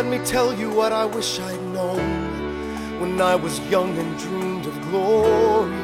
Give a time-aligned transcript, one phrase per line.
[0.00, 2.00] let me tell you what I wish I'd known
[3.00, 5.76] when I was young and dreamed of glory.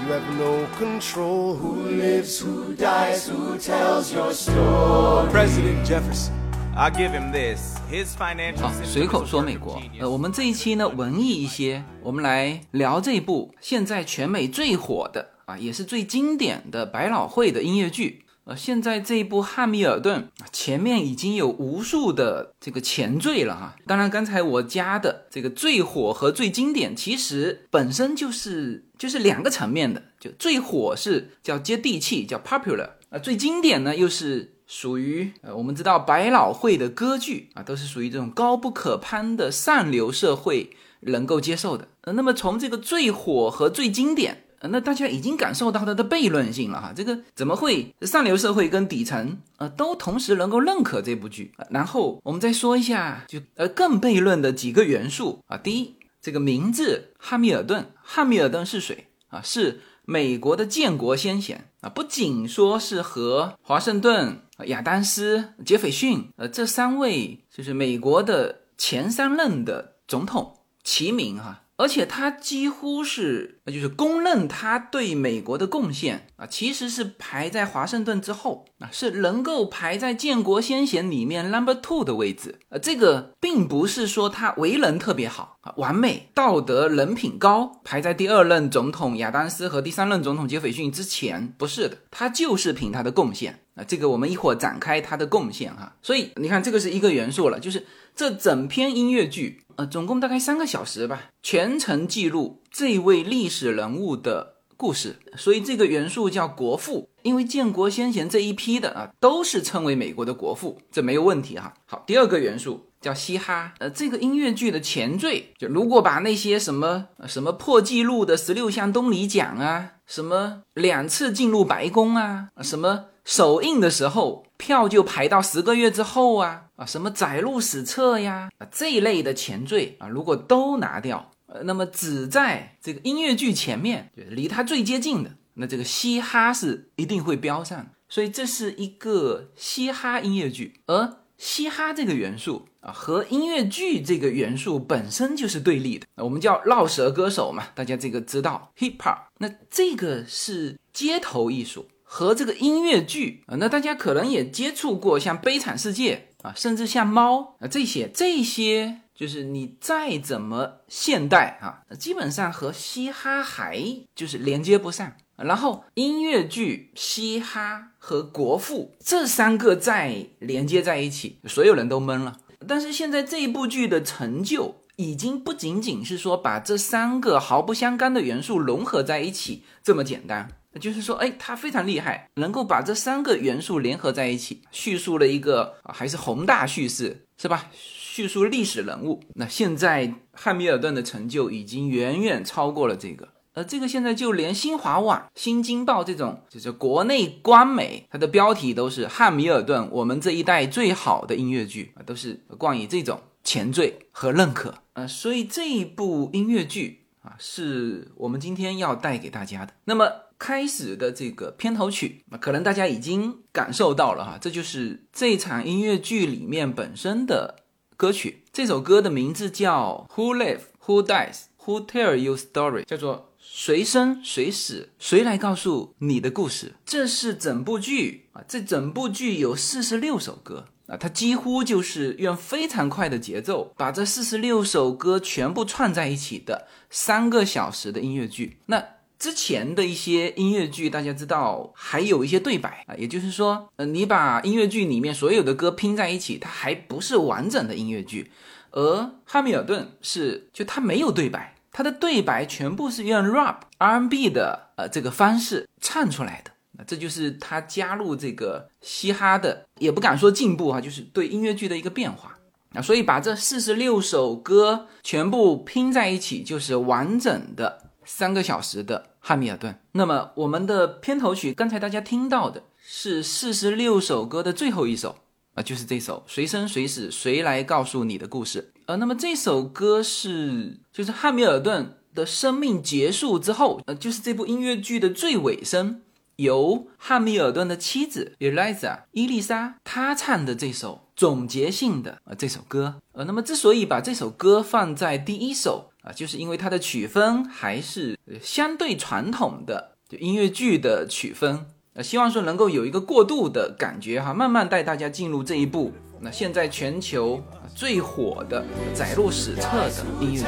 [0.00, 1.54] You have no control.
[1.54, 5.28] Who lives, who dies, who tells your story?
[5.30, 6.32] President Jefferson.
[6.74, 7.76] I'll give him this.
[7.90, 9.78] His financial 好随口说美国。
[10.00, 18.23] 呃，我们这一期呢文艺一些，我们来聊这部现在全美最火的啊，也是最经典的百老汇的音乐剧。
[18.44, 23.74] 呃，现在这一部《汉密尔顿》前面已经有无数的这个前缀了哈。
[23.86, 30.02] 当然，刚才我加的这个最火和最经典，其实本身就是就是两个层面的。
[30.20, 41.88] 就最火是叫接地气，叫 popular 啊、最经典呢又是属于呃，我们知道百老汇的歌剧啊，都是属于这种高不可攀的上流社会能够接受的。
[42.02, 44.43] 呃，那么从这个最火和最经典。
[44.68, 51.52] 那大家已经感受到它的悖论性了哈，这个怎么会上流社会跟底层呃都同时能够认可这部剧？
[51.56, 55.56] 呃然后我们再说一下，就呃更悖论的几个元素啊。
[55.56, 59.40] 第一，这个名字汉密尔顿，汉密尔顿是谁啊？
[59.42, 82.60] 是美国的建国先贤啊，不仅说是和华盛顿、亚当斯、杰斐逊呃这三位就是美国的前三任的总统齐名哈、而且他几乎是，呃就是公认他对美国的贡献啊，其实是排在华盛顿之后啊，是能够排在建国先贤里面 number two 的位置。
[82.68, 93.60] 呃，这个并不是说他为人特别好啊，完美、道德、人品高，排在第二任总统亚当斯和第三任总统杰斐逊之前，不是的，他就是凭他的贡献。
[93.74, 95.96] 啊，这个我们一会儿展开他的贡献哈。
[96.00, 97.84] 所以你看，这个是一个元素了，就是
[98.16, 105.16] 这整篇音乐剧，呃，总共大概三个小时吧，全程记录这位历史人物的故事。
[105.36, 111.74] 所以这个元素叫国父，因为建国先贤这一批的啊，都是称为美国的国父，这没有问题哈。
[111.86, 112.86] 好，第二个元素。
[113.04, 146.06] 叫嘻哈，呃，这个音乐剧的前缀，就如果把那些什么什么破纪录的十六项东里奖啊，什么两次进入白宫啊，什么首映的时候票就排到十个月之后啊，啊，什么载入史册呀，啊这一类的前缀啊，如果都拿掉，呃，那么只在这个音乐剧前面，就离它最接近的，那这个嘻哈是一定会标上，所以这是一个嘻哈音乐剧，而嘻哈这个元素啊，和音乐剧这个元素本身就是对立的。
[146.16, 149.18] 我们叫绕舌歌手嘛，大家这个知道 hip hop。
[149.38, 163.82] 那这个是街头艺术和这个音乐剧啊，那大家可能也接触过，像《悲惨世界》啊，甚至像《猫》啊这些，这些就是你再怎么现代啊，基本上和嘻哈还
[164.14, 165.14] 就是连接不上。
[165.36, 172.36] 然后音乐剧、嘻哈和国父这三个再连接在一起，所有人都懵了。
[172.68, 187.70] 但是现在这一部剧的成就，已经不仅仅是说把这三个毫不相干的元素融合在一起这么简单，就是说，哎，他非常厉害，能够把这三个元素联合在一起，叙述了一个还是宏大叙事，是吧？
[187.72, 189.22] 叙述历史人物。
[189.34, 193.28] 那现在汉密尔顿的成就已经远远超过了这个。
[193.54, 204.74] 呃，这个现在就连新华网、新京报这种就是国内官媒，它的标题都是汉密尔顿，我们这一代最好的音乐剧啊，都是冠以这种前缀和认可。
[204.94, 209.72] 呃，所以这一部音乐剧啊，是我们今天要带给大家的。
[209.84, 210.10] 那么
[210.46, 217.64] 开始的这个片头曲，可能大家已经感受到了哈，这就是这场音乐剧里面本身的
[217.96, 218.44] 歌曲。
[218.52, 223.30] 这首歌的名字叫 Who Live Who Dies Who Tell You Story，叫做。
[223.38, 226.74] 谁生谁死，谁来告诉你的故事？
[226.84, 238.58] 这是整部剧啊，这整部剧有四十六首歌啊，它几乎就是用非常快的节奏，把这四十六首歌全部串在一起的三个小时的音乐剧。
[238.66, 238.82] 那
[239.24, 248.30] 之前的一些音乐剧，大家知道还有一些对白啊，也就是说，呃，你把音乐剧里面所有的歌拼在一起，它还不是完整的音乐剧。
[248.72, 251.54] 而汉密尔顿是，就它没有对白。
[251.72, 262.38] 他的对白全部是用 rap R&B 的呃这个方式唱出来的，那这就是他加入这个嘻哈的，也不敢说进步哈，就是对音乐剧的一个变化
[262.74, 262.82] 啊。
[262.82, 269.78] 所以把这四十六首歌全部拼在一起，就是完整的三个小时的汉密尔顿。
[269.92, 275.16] 那么我们的片头曲，刚才大家听到的是四十六首歌的最后一首
[275.54, 278.72] 啊，就是这首《谁生谁死，谁来告诉你的故事》。
[278.86, 286.02] 呃，那么这首歌是就是汉密尔顿的生命结束之后，呃，就是这部音乐剧的最尾声，
[286.36, 292.96] 由汉密尔顿的妻子 Eliza 伊丽莎她唱的这首总结性的呃这首歌。
[293.12, 301.64] 呃，那么之所以把这首歌放在第一首啊，就是因为它的曲风还是相对传统的就音乐剧的曲风。
[301.94, 305.92] 呃，希望说能够有一个过渡的感觉哈，慢慢带大家进入这一步。
[306.20, 307.42] 那现在全球
[307.74, 309.90] 最火的、载入史册的
[310.20, 310.44] 音乐剧。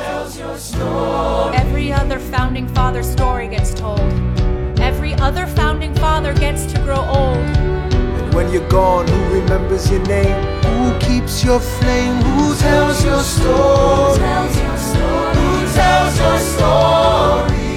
[15.76, 17.74] tells your story.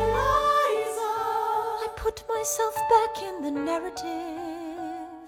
[0.00, 1.12] Eliza,
[1.84, 5.26] I put myself back in the narrative.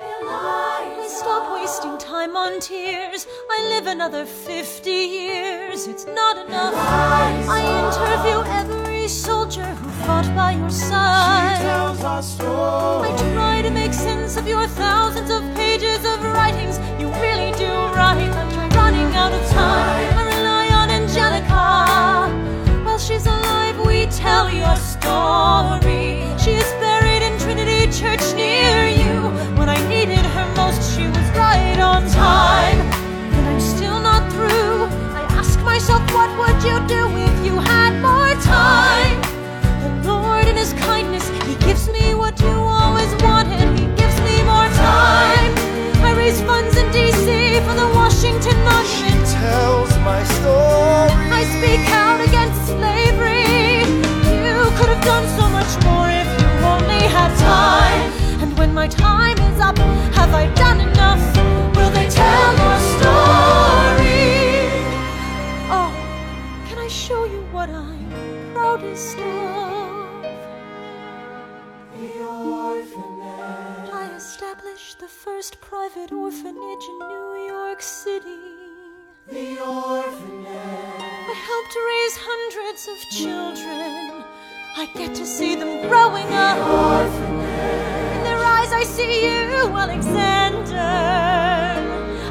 [0.00, 3.26] Eliza, I stop wasting time on tears.
[3.56, 5.86] I live another 50 years.
[5.86, 6.74] It's not enough.
[6.74, 11.58] Eliza, I interview every soldier who fought by your side.
[11.58, 13.08] She tells our story.
[13.08, 16.78] I try to make sense of your thousands of pages of writings.
[17.00, 20.18] You really do write them running out of time.
[20.18, 22.84] I rely on Angelica.
[22.84, 26.22] While she's alive, we tell your story.
[26.42, 29.16] She is buried in Trinity Church near you.
[29.58, 32.80] When I needed her most, she was right on time.
[33.36, 34.86] And I'm still not through.
[35.20, 39.01] I ask myself, what would you do if you had more time?
[51.62, 53.86] Speak out against slavery.
[54.42, 58.10] You could have done so much more if you only had time.
[58.42, 59.78] And when my time is up,
[60.18, 61.22] have I done enough?
[61.76, 64.32] Will they tell your story?
[65.78, 65.92] Oh,
[66.68, 68.10] can I show you what I'm
[68.52, 69.92] proudest of?
[74.02, 78.51] I established the first private orphanage in New York City.
[79.30, 80.14] I
[81.32, 84.24] helped raise hundreds of children.
[84.76, 86.58] I get to see them growing up.
[86.58, 88.16] Orphanage.
[88.16, 90.76] In their eyes, I see you, Alexander.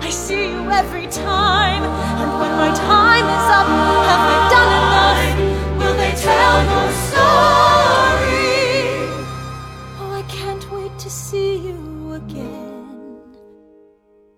[0.01, 1.83] I see you every time.
[1.83, 3.67] And when my time is up,
[4.09, 5.21] have I done enough?
[5.79, 8.51] Will they tell your story?
[9.99, 13.31] Oh, I can't wait to see you again.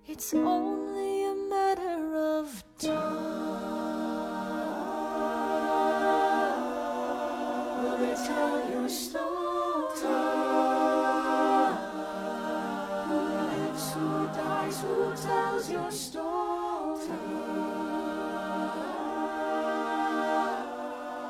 [0.06, 1.93] It's only a matter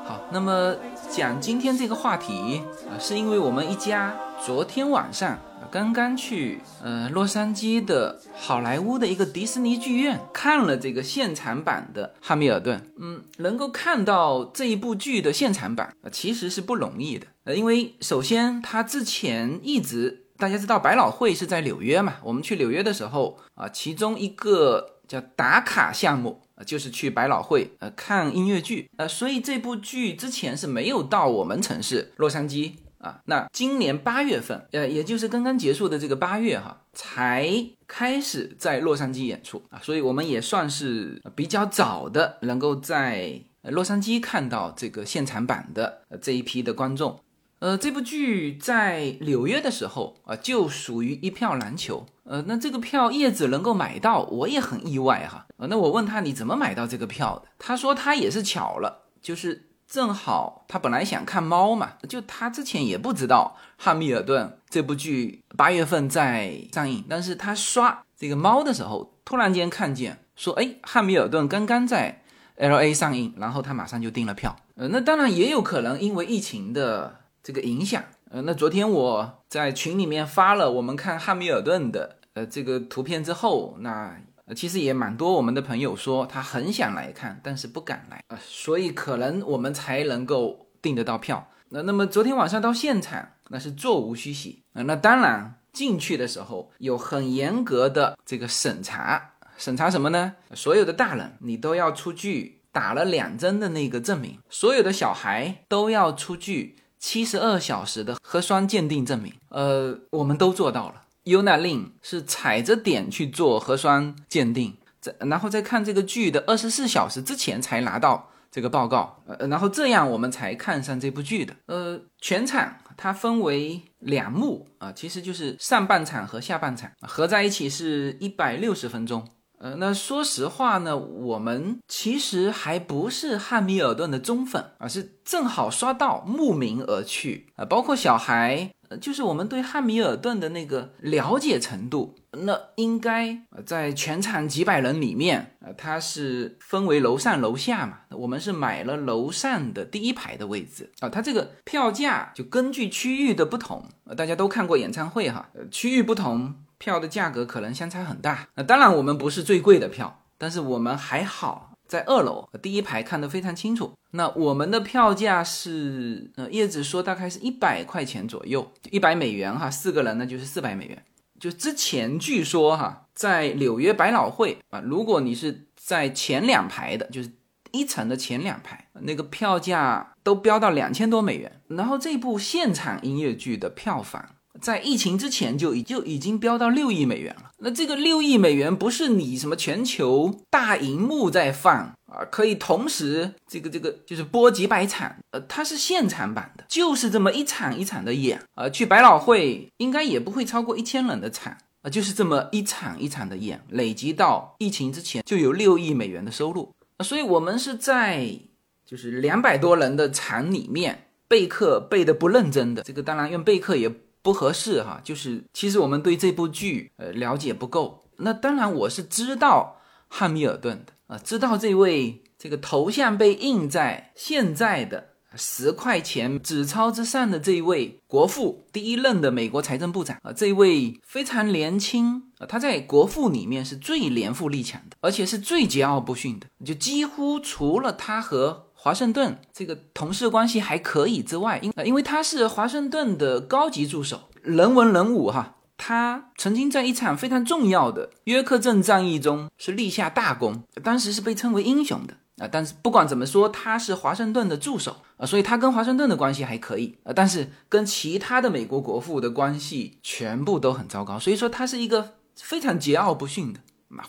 [0.04, 0.76] 好，那么
[1.10, 4.14] 讲今天这个话题啊、是因为我们一家
[4.44, 5.38] 昨天晚上、
[5.70, 12.78] 刚刚去呃洛杉矶的好莱坞的一个迪士尼剧院看了这个现场版的《汉密尔顿》。
[12.98, 17.26] 嗯，能够看到这一部剧的现场版，其实是不容易的。
[17.44, 26.40] 呃，因为首先它之前一直大家知道百老汇是在纽约嘛，我们去纽约的时候啊、其中一个叫打卡项目。
[26.64, 33.20] 就是去百老汇呃看音乐剧，呃，所以这部剧之前是没有到我们城市洛杉矶啊。
[33.24, 47.18] 那今年八月份，呃，也就是刚刚结束的这个八月哈，才开始在洛杉矶演出啊，所以我们也算是比较早的能够在洛杉矶看到这个现场版的这一批的观众。
[47.64, 52.04] 呃，这部剧在纽约的时候啊、就属于一票难求。
[52.24, 55.46] 呃，那这个票叶子能够买到，我也很意外哈。
[55.56, 57.48] 呃，那我问他你怎么买到这个票的？
[57.58, 72.22] 他说他也是巧了，就是正好他本来想看猫嘛，就他之前也不知道《汉密尔顿》这部剧八月份在上映，但是他刷这个猫的时候，突然间看见说，哎，《汉密尔顿》刚刚在
[72.56, 74.54] L A 上映，然后他马上就订了票。
[74.74, 78.02] 呃，那当然也有可能因为疫情的这个影响。
[78.30, 84.18] 呃，那昨天我在群里面发了我们看汉密尔顿的呃这个图片之后，那、
[84.56, 91.48] 其实也蛮多我们的朋友说他很想来看，但是不敢来，呃，所以可能我们才能够订得到票。
[91.68, 94.64] 那那么昨天晚上到现场，那是座无虚席。
[94.72, 100.34] 呃，那当然进去的时候有很严格的这个审查，审查什么呢？
[100.54, 109.30] 所有的大人你都要出具打了两针的那个证明，所有的小孩都要出具七十二小时的核酸鉴定证明。
[109.50, 111.02] 呃，我们都做到了。
[111.24, 121.54] una lin 是踩着点去做核酸鉴定，在然后在看这个剧的二十四小时之前才拿到这个报告，呃，然后这样我们才看上这部剧的。
[121.66, 129.28] 呃，全场它分为两幕啊，其实就是上半场和下半场合在一起是一百六十分钟。
[129.64, 137.64] 呃，那说实话呢，我们其实还不是汉密尔顿的忠粉，而是正好刷到，慕名而去啊。
[137.64, 148.00] 包括小孩，呃，就是我们对汉密尔顿的那个了解程度，那应该在全场几百人里面，呃，它是分为楼上楼下嘛。
[148.10, 151.08] 我们是买了楼上的第一排的位置啊。
[151.08, 156.54] 它这个票价就根据区域的不同，呃大家都看过演唱会哈，呃，区域不同。
[156.84, 163.94] 票的价格可能相差很大，那当然我们不是最贵的票，但是我们还好在二楼第一排看得非常清楚。
[164.10, 171.02] 那我们的票价是，呃，叶子说大概是一百块钱左右，一百美元哈，四个人呢就是四百美元。
[171.40, 177.30] 就之前据说哈，在纽约百老汇啊，如果你是在前两排的，就是
[177.72, 181.50] 一层的前两排，那个票价都飙到两千多美元。
[181.68, 184.33] 然后这部现场音乐剧的票房。
[184.60, 187.50] 在疫情之前就已就已经飙到六亿美元了。
[187.58, 191.74] 那这个六亿美元不是你什么全球大荧幕在放
[192.06, 198.68] 啊，可以同时这个这个就是播几百场，呃，它是现场版的，就是这么一场一场的演啊。
[198.68, 207.02] 去百老汇应该也不会超过一千人的场啊，就是这么一场一场的演，累积到疫情之前就有六亿美元的收入啊。
[207.02, 208.38] 所以我们是在
[208.86, 213.90] 就是两百多人的场里面备课备的不认真的，这个当然用备课也。
[214.24, 218.06] 不合适哈，就是其实我们对这部剧呃了解不够。
[218.16, 238.70] 那当然我是知道汉密尔顿的啊，知道这位这个头像被印在现在的十块钱纸钞之上的这位国父，第一任的美国财政部长啊，这位非常年轻啊，他在国父里面是最年富力强的，而且是最桀骜不驯的，就几乎除了他和。
[238.84, 245.56] 华盛顿这个同事关系还可以之外，因因为他是华盛顿的高级助手，人文人武哈。
[245.78, 252.46] 他曾经在一场非常重要的约克镇战役中是立下大功，当时是被称为英雄的啊。
[252.52, 257.12] 但是不管怎么说，他是华盛顿的助手啊，所以他跟华盛顿的关系还可以啊。
[257.16, 263.60] 但是跟其他的美国国父的关系全部都很糟糕，所以说他是一个非常桀骜不驯的。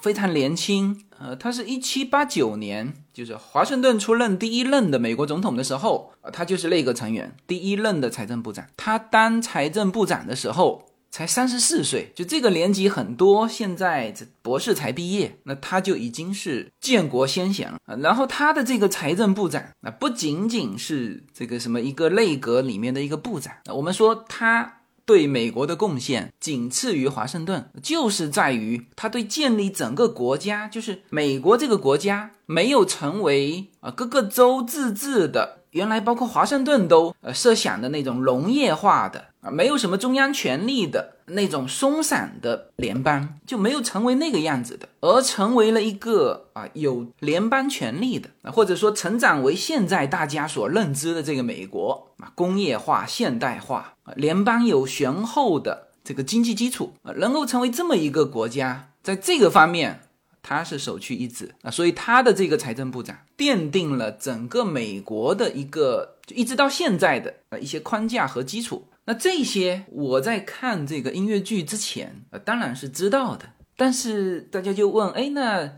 [0.01, 8.67] 非常年轻，呃，他是一七八九年，就是华盛顿出任第一任的美国总统的时候，他就是内阁成员，第一任的财政部长。
[8.75, 17.79] 他当财政部长的时候才三十四岁，就这个年纪很多现在这博士才毕业，那他就已经是建国先贤了。
[17.99, 24.81] 然后他的这个财政部长，那不仅仅是这个什么一个内阁里面的一个部长，那我们说他。
[25.05, 41.13] 对美国的贡献仅次于华盛顿，就是在于他对建立整个国家，就是美国这个国家没有成为啊各个州自治的，原来包括华盛顿都呃设想的那种农业化的啊，没有什么中央权力的。
[41.27, 60.01] 那种松散的联邦就没有成为那个样子的，而成为了一个啊有联邦权力的，或者说成长为现在大家所认知的这个美国啊工业化现代化联邦有雄厚的这个经济基础啊能够成为这么一个国家，在这个方面
[60.43, 68.87] 他是首屈一指啊，所以他的这个财政部长奠定了整个美国的一个就一直到现在的呃一些框架和基础。
[69.05, 73.45] 那这些我在看这个音乐剧之前，呃，当然是知道的。
[73.77, 75.73] 但是大家就问，哎，那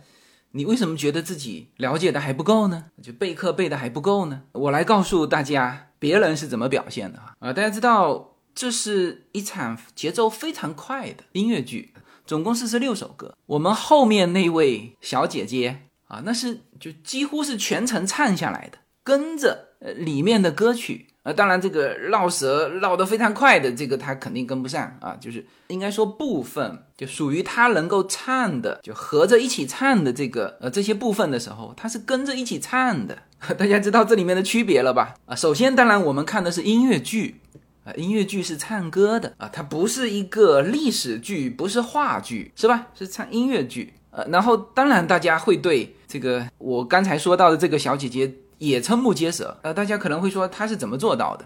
[0.52, 2.86] 你为什么觉得自己了解的还不够呢？
[3.02, 4.44] 就备课备的还不够呢？
[4.54, 7.36] 我来告诉大家，别人是怎么表现的哈。
[7.40, 11.94] 啊，大家知道，这是一场节奏非常快的音乐剧，
[12.26, 13.36] 总共四十六首歌。
[13.46, 21.08] 我们后面那位小姐姐啊，那是就几乎是全程唱下来的，跟着呃里面的歌曲。
[21.28, 25.14] 呃，当然，这个绕舌绕得非常快的，这个他肯定跟不上啊。
[25.20, 33.18] 就是应该说部分就属于他能够唱的，就合着一起唱的这个呃这些部分的时候，他是跟着一起唱的。
[33.58, 35.16] 大家知道这里面的区别了吧？
[35.26, 37.42] 啊，首先，当然我们看的是音乐剧
[37.84, 42.88] 啊，音乐剧是唱歌的啊，它不是一个历史剧，不是话剧，是吧？
[42.98, 43.94] 是唱音乐剧。
[44.12, 48.34] 呃，然后当然大家会对这个我刚才说到的这个小姐姐。
[48.58, 51.46] 也瞠目结舌，呃，大家可能会说他是怎么做到的？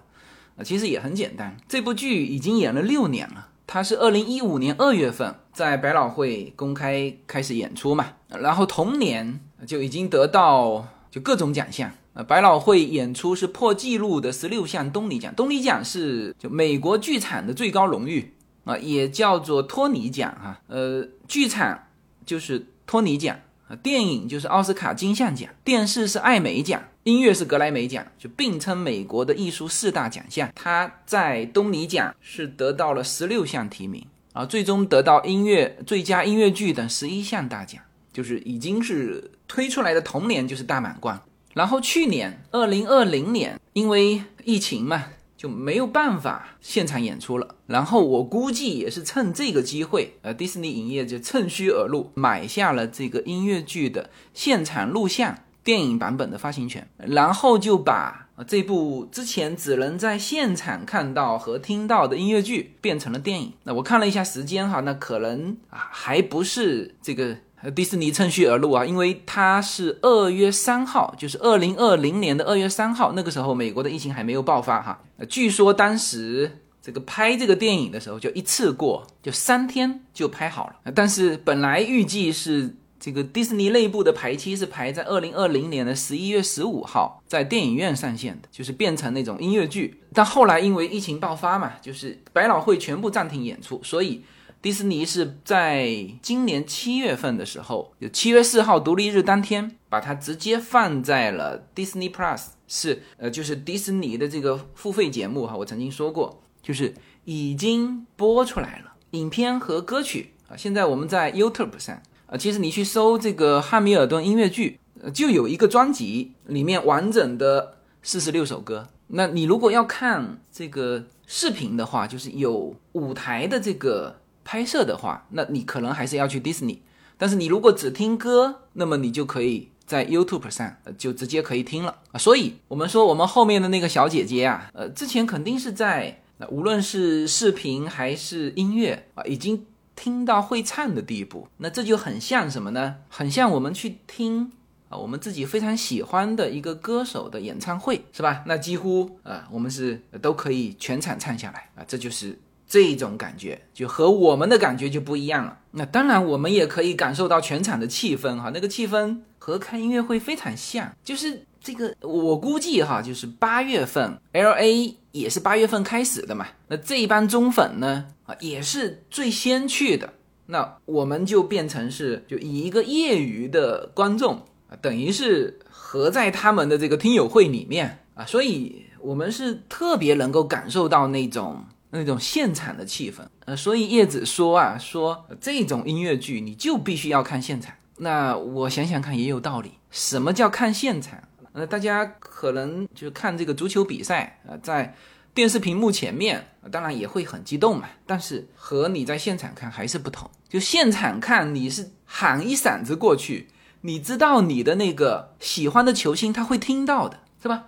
[0.57, 18.33] 啊，其实也很简单，这部剧已经演了六年了，它是二零一五年二月份在百老汇公开开始演出嘛，然后同年就已经得到就各种奖项，呃，百老汇演出是破纪录的十六项东尼奖，东尼奖是就美国剧场的最高荣誉
[18.65, 21.87] 啊，也叫做托尼奖哈，呃，剧场
[22.25, 23.37] 就是托尼奖。
[23.81, 30.51] 电影就是奥斯卡金像奖，电视是艾美奖，音乐是格莱美奖，就并称美国的艺术四大奖项。
[30.55, 37.81] 他在东尼奖是得到了十六项提名啊，最终得到音乐最佳音乐剧等十一项大奖，
[38.13, 41.21] 就是已经是推出来的同年就是大满贯。
[41.53, 45.05] 然后去年二零二零年，因为疫情嘛。
[45.41, 63.53] 就没有办法现场演出了，然后我估计也是趁这个机会，呃，迪士尼影业就趁虚而入，买下了这个音乐剧的现场录像电影版本的发行权，然后就把这部之前只能在现场看到和听到的音乐剧变成了电影。
[63.63, 67.37] 那我看了一下时间哈，那可能啊还不是这个。
[67.75, 74.99] 迪士尼趁虚而入啊，因为它是二月三号，就是二零二零年的二月三号，那个时候美国的疫情还没有爆发哈。
[75.29, 80.91] 据说当时这个拍这个电影的时候，就一次过就三天就拍好了。
[80.95, 89.99] 但是本来预计是这个迪士尼内部的排期是排在二零二零年的十一月十五号在电影院上线的，就是变成那种音乐剧。
[90.13, 94.21] 但后来因为疫情爆发嘛，就是百老汇全部暂停演出，所以。
[94.61, 95.89] 迪士尼是在
[96.21, 105.57] 今年七月份的时候，就七月四号独立日当天，把它直接放在了 Disney Plus，是呃，就是迪士尼的这个付费节目哈。
[105.57, 106.93] 我曾经说过，就是
[107.25, 110.53] 已经播出来了影片和歌曲啊。
[110.55, 111.99] 现在我们在 YouTube 上
[112.31, 114.79] 啊，其实你去搜这个《汉密尔顿音乐剧》，
[115.11, 118.87] 就有一个专辑里面完整的四十六首歌。
[119.07, 124.15] 那你如果要看这个视频的话，就是有舞台的这个。
[124.43, 126.81] 拍摄的话，那你可能还是要去迪士尼。
[127.15, 132.17] 但是你如果只听歌，那么你就可以在 YouTube 上就直接可以听了啊。
[132.17, 139.63] 所以，我们说我们后面的那个小姐姐啊，呃，之前肯定是在无论是视频还是音乐啊，已经
[140.01, 141.47] 听到会唱的地步。
[141.57, 142.95] 那这就很像什么呢？
[143.07, 144.51] 很像我们去听
[144.89, 148.43] 啊，我们自己非常喜欢的一个歌手的演唱会，是吧？
[148.47, 152.39] 那几乎啊，我们是都可以全场唱下来啊，这就是。
[152.67, 155.59] 这一种感觉就和我们的感觉就不一样了。
[155.71, 160.89] 那当然，我们也可以感受到全场的气氛哈，那个气氛和看音乐会非常像。
[161.03, 166.47] 就是这个，我估计哈，就是八月份，L A 也是八月份开始的嘛。
[166.67, 170.13] 那这一帮忠粉呢，啊，也是最先去的。
[170.47, 174.37] 那我们就变成是，就以一个业余的观众
[174.69, 181.63] 啊，等于是合在他们的这个听友会里面啊，所以我们是特别能够感受到那种。
[181.93, 187.75] 那种现场的气氛，呃，所以叶子说啊，说这种音乐剧你就必须要看现场。
[187.97, 189.73] 那我想想看也有道理。
[189.89, 191.21] 什么叫看现场？
[191.53, 194.95] 呃，大家可能就看这个足球比赛啊，在
[195.33, 197.89] 电视屏幕前面，当然也会很激动嘛。
[198.05, 200.29] 但是和你在现场看还是不同。
[200.49, 203.47] 就现场看，你是喊一嗓子过去，
[203.81, 207.65] 你知道你的那个喜欢的球星他会听到的，是吧？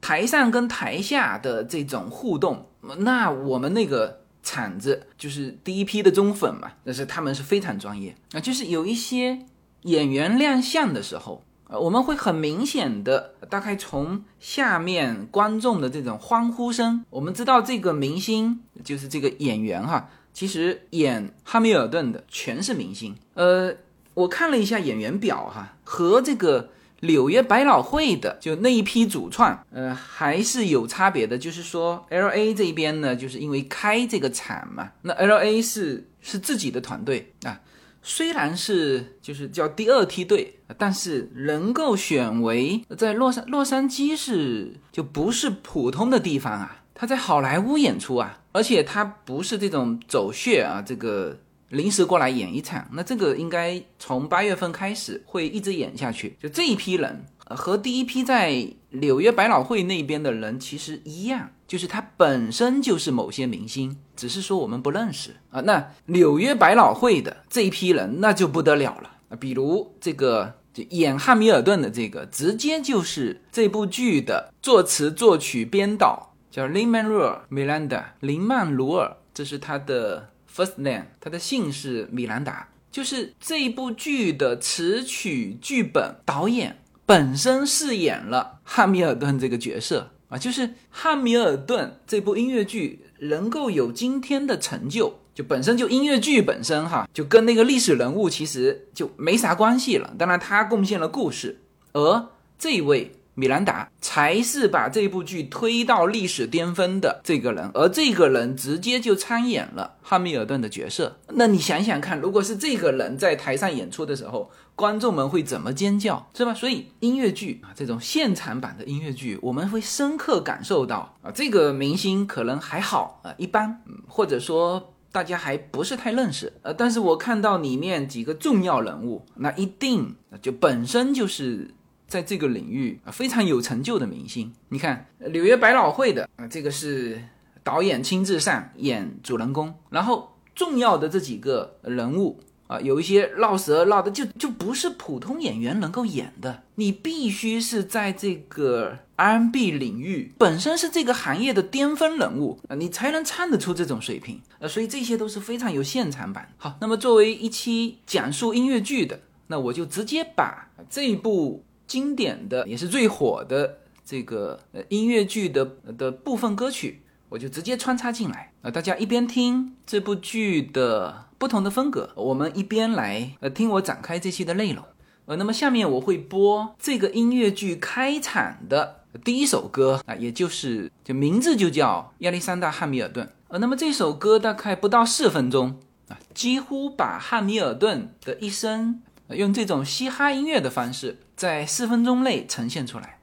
[0.00, 2.68] 台上跟台下的这种互动。
[2.98, 9.40] 那我们那个场子就是第一批的忠粉嘛，但是他们是非常专业啊，就是有一些
[9.82, 23.16] 演员亮相的时候，呃，我们会很明显的，大概从下面观众的这种欢呼声，我们知道这个明星就是这个演员哈，其实演哈密尔顿的全是明星。
[23.34, 23.74] 呃，
[24.14, 26.70] 我看了一下演员表哈，和这个。
[27.00, 31.36] 纽约百老汇的就那一批主创，呃，还是有差别的。
[31.36, 37.60] 就是说，L A 这边呢，就是因为开这个场嘛，那 L A 是是自己的团队啊，
[38.08, 51.40] 虽然是就是叫第二梯队，但是能够选为在洛杉洛杉矶是就不是普通的地方啊，他在好莱坞演出啊，而且他不是这种走穴啊，这个。
[51.70, 56.36] 临时过来演一场，那这个应该从八月份开始会一直演下去。
[56.40, 65.60] 就这一批人和第一批在纽约百老汇那边的人其实一样，就是他本身就是某些明星，只是说我们不认识啊。
[65.62, 80.30] 那纽约百老汇的这一批人那就不得了了啊，比如这个就演汉密尔顿的这个，直接就是这部剧的作词、作曲、编导，叫林曼鲁尔·米兰达林曼鲁尔，这是他的。
[80.56, 100.14] First name，他的姓是米兰达，就是这部剧的词曲、剧本、导演本身饰演了汉密尔顿这个角色啊，就是汉密尔顿这部音乐剧能够有今天的成就，就本身就音乐剧本身哈，就跟那个历史人物其实就没啥关系了。
[100.18, 101.60] 当然，他贡献了故事，
[101.92, 102.26] 而
[102.58, 111.18] 这位米兰达才是把这部剧推到历史巅峰的这个人，而这个人直接就参演了汉密尔顿的角色。
[111.34, 116.54] 那你想想看，如果是这个人在台上演出的时候，观众们会怎么尖叫，是吧？
[116.54, 124.92] 所以音乐剧啊，这种现场版的音乐剧，我们会深刻感受到啊，这个明星可能还好啊，一般，或者说。
[125.12, 131.74] 大家还不是太认识，呃，但是我看到里面几个重要人物，那一定就本身就是
[132.06, 134.52] 在这个领域啊非常有成就的明星。
[134.68, 137.18] 你看纽约百老汇的啊，这个是
[137.64, 142.38] 导演亲自上演主人公，然后重要的这几个人物。
[142.66, 154.40] 啊，有一些绕舌绕的就就不是普通演员能够演的，你必须是在这个 R&B 领域本身是这个行业的巅峰人物啊，你才能唱得出这种水平。
[154.58, 156.52] 呃，所以这些都是非常有现场版。
[156.56, 165.64] 好，那么作为一期讲述音乐剧的，那我就直接把这一部经典的也是最火的这个呃音乐剧的
[165.96, 171.25] 的部分歌曲，我就直接穿插进来啊，大家一边听这部剧的。
[171.38, 174.84] 不同的风格，我们一边来呃听我展开这期的内容，
[175.26, 193.18] 呃，那么下面我会播这个音乐剧开场的第一首歌啊，也就是就名字就叫亚历山大汉密尔顿，呃，那么这首歌大概不到四分钟啊，几乎把汉密尔顿的一生用这种嘻哈音乐的方式在四分钟内呈现出来，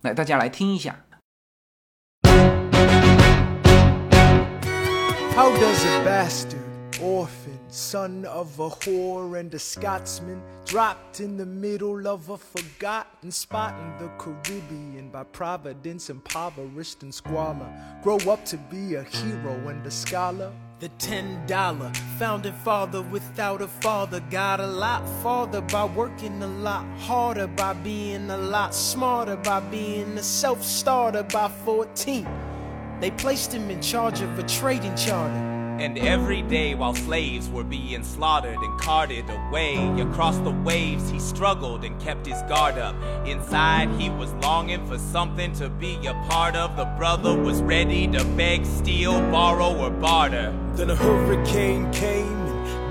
[0.00, 1.04] 来大家来听一下。
[5.34, 6.71] How does a bastard?
[7.02, 13.30] Orphan, son of a whore and a Scotsman, dropped in the middle of a forgotten
[13.30, 17.68] spot in the Caribbean by providence, impoverished and squalor.
[18.02, 20.52] Grow up to be a hero and a scholar.
[20.78, 26.46] The ten dollar founding father without a father got a lot farther by working a
[26.46, 32.26] lot harder, by being a lot smarter, by being a self starter by 14.
[33.00, 35.51] They placed him in charge of a trading charter.
[35.82, 41.18] And every day while slaves were being slaughtered and carted away across the waves, he
[41.18, 42.94] struggled and kept his guard up.
[43.26, 46.76] Inside, he was longing for something to be a part of.
[46.76, 50.56] The brother was ready to beg, steal, borrow, or barter.
[50.74, 52.41] Then a hurricane came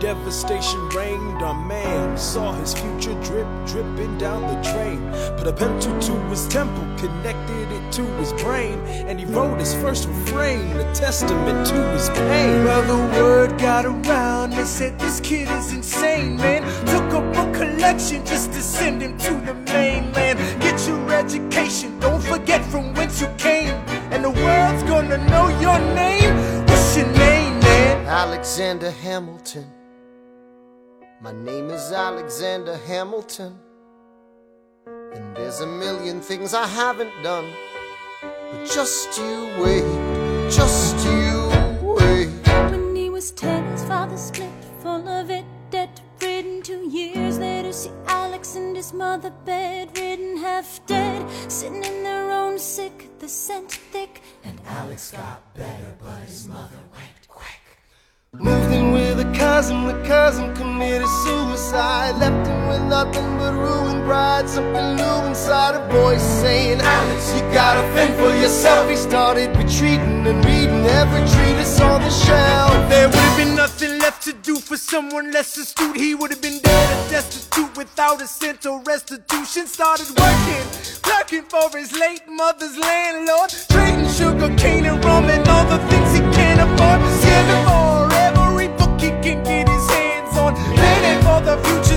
[0.02, 1.44] devastation reigned.
[1.44, 5.00] Our man saw his future drip, dripping down the drain.
[5.38, 9.76] Put a pencil to his temple, connected it to his brain, and he wrote his
[9.76, 12.66] first refrain, a testament to his pain.
[12.66, 16.64] Well, the word got around, they said this kid is insane, man.
[16.88, 20.40] Took up a collection just to send him to the mainland.
[20.62, 23.76] Get your education, don't forget from whence you came,
[24.12, 26.34] and the world's gonna know your name.
[26.66, 28.08] What's your name, man?
[28.08, 29.81] Alexander Hamilton.
[31.24, 33.56] My name is Alexander Hamilton.
[34.88, 37.48] And there's a million things I haven't done.
[38.24, 39.86] But just you wait,
[40.50, 41.48] just you
[41.84, 42.30] wait.
[42.72, 46.64] When he was ten, his father split, full of it, debt ridden.
[46.64, 52.58] Two years later, see Alex and his mother bedridden, half dead, sitting in their own
[52.58, 54.24] sick, the scent thick.
[54.44, 57.62] And Alex got better, but his mother went quick.
[58.34, 62.18] Moved in with a cousin, cousin committed suicide.
[62.18, 64.48] Left him with nothing but ruined pride.
[64.50, 68.90] Something new inside a voice saying, Alex, you gotta fend for yourself.
[68.90, 72.90] He started retreating and reading every treatise on the shelf.
[72.90, 75.96] There would have been nothing left to do for someone less astute.
[75.96, 79.68] He would have been dead and destitute without a cent or restitution.
[79.68, 80.66] Started working,
[81.02, 83.50] clerking for his late mother's landlord.
[83.70, 87.00] Trading sugar cane and rum and all the things he can't afford.
[87.22, 87.71] Scamming
[91.32, 91.91] for the future,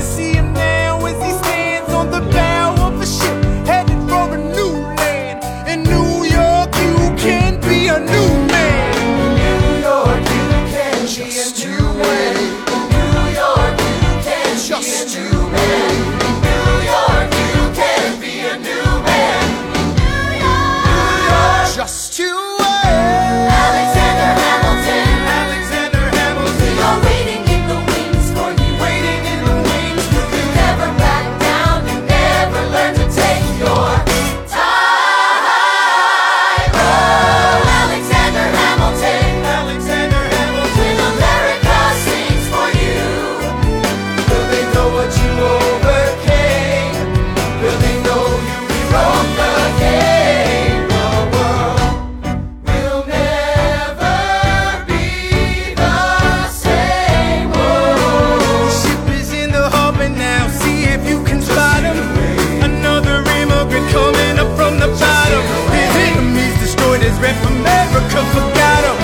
[67.24, 68.98] rip America forgot him.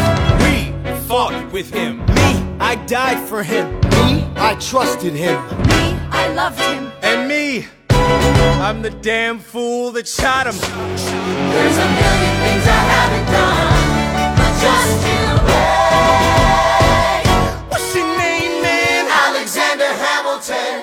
[0.44, 0.54] We
[1.09, 1.92] fought with him.
[2.18, 2.30] Me,
[2.61, 3.66] I died for him.
[3.96, 5.38] Me, I trusted him.
[5.70, 5.83] Me,
[6.22, 6.92] I loved him.
[7.00, 7.66] And me,
[8.66, 10.59] I'm the damn fool that shot him.
[11.52, 13.68] There's a million things I haven't done,
[14.38, 15.26] but just you.
[17.70, 19.04] What's your name, man?
[19.26, 20.78] Alexander Hamilton.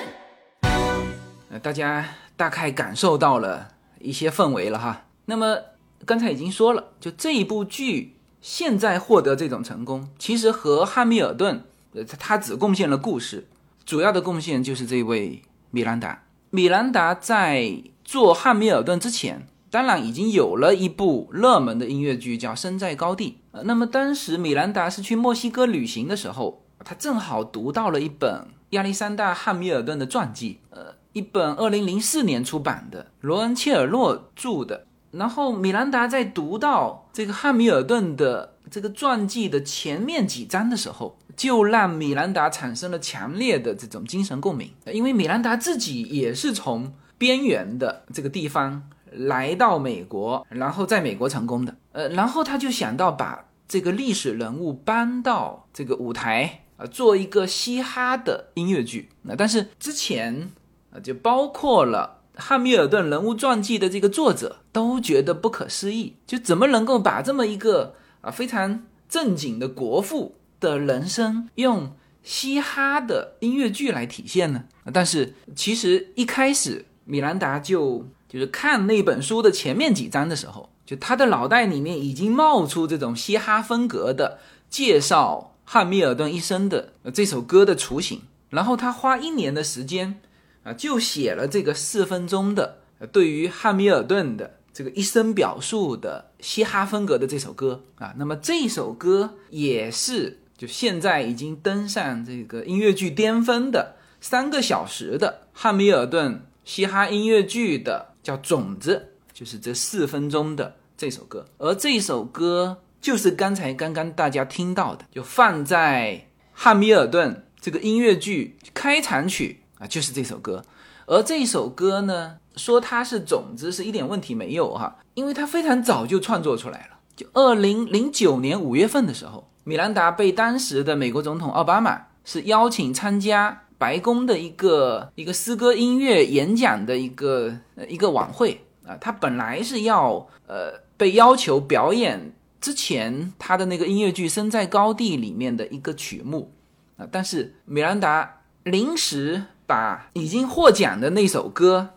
[1.60, 2.04] 大家
[2.36, 3.68] 大概感受到了
[4.00, 5.02] 一些氛围了哈。
[5.24, 5.58] 那么
[6.04, 13.46] 刚才已经说了，就这一部剧现在获得这种成功，其实和汉密尔顿，呃，他只贡献了故事，
[13.84, 16.24] 主要的贡献就是这位米兰达。
[16.50, 23.30] 米兰达在做汉密尔顿之前，当然已经有了一部热门的音乐剧叫《身在高地》。
[23.50, 34.86] 呃，那么当时米兰达是去墨西哥旅行的时候，他正好读到了一本亚历山大·汉密尔顿的传记，呃，一本二零零四年出版的，罗恩·切尔诺著的。
[35.10, 59.08] 然后米兰达在读到这个汉密尔顿的这个传记的前面几章的时候，就让米兰达产生了强烈的这种精神共鸣，因为米兰达自己也是从边缘的这个地方来到美国，然后在美国成功的，呃，然后他就想到把这个历史人物搬到这个舞台啊、做一个嘻哈的音乐剧。
[59.22, 60.50] 那但是之前
[60.92, 74.64] 啊，就包括了汉密尔顿人物传记的这个作者都觉得不可思议，就怎么能够把这么一个啊非常正经的国父的人生用嘻哈的音乐剧来体现呢？
[74.92, 84.38] 但是其实一开始米兰达就就是看那本书的前面几章的时候，就他的脑袋里面已经冒出这种嘻哈风格的
[84.70, 90.20] 介绍汉密尔顿一生的这首歌的雏形，然后他花一年的时间
[90.68, 98.14] 啊，就写了这个四分钟的对于汉密尔顿的这个一生表述的嘻哈风格的这首歌啊。
[98.18, 111.46] 那么这首歌也是就现在已经登上这个音乐剧巅峰的三个小时的汉密尔顿嘻哈音乐剧的叫《种子》，就是这四分钟的这首歌。
[111.56, 120.64] 而这首歌就是刚才刚刚大家听到的，就放在汉密尔顿这个音乐剧开场曲啊，就是这首歌。
[121.06, 126.98] 而这首歌呢，说它是种子是一点问题没有哈，因为它非常早就创作出来了。
[127.16, 137.56] 就二零零九年五月份的时候，米兰达被当时的美国总统奥巴马是邀请参加白宫的一个一个诗歌音乐演讲的一个
[137.88, 146.52] 一个晚会啊，他本来是要呃被要求表演之前他的那个音乐剧《身在高地》里面的一个曲目
[146.96, 151.90] 啊，但是米兰达临时把已经获奖的那首歌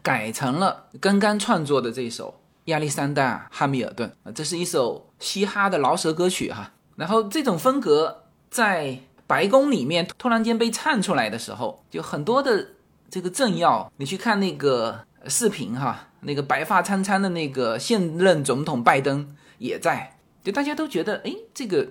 [0.00, 6.72] 改成了刚刚创作的这首亚历山大·汉密尔顿啊，这是一首嘻哈的饶舌歌曲哈。
[6.94, 12.68] 然后这种风格在白宫里面突然间被唱出来的时候，就很多的
[13.10, 21.88] 这个政要，你去看那个视频哈，那个白发苍苍的那个现任总统拜登也在，就大家都觉得，哎，这个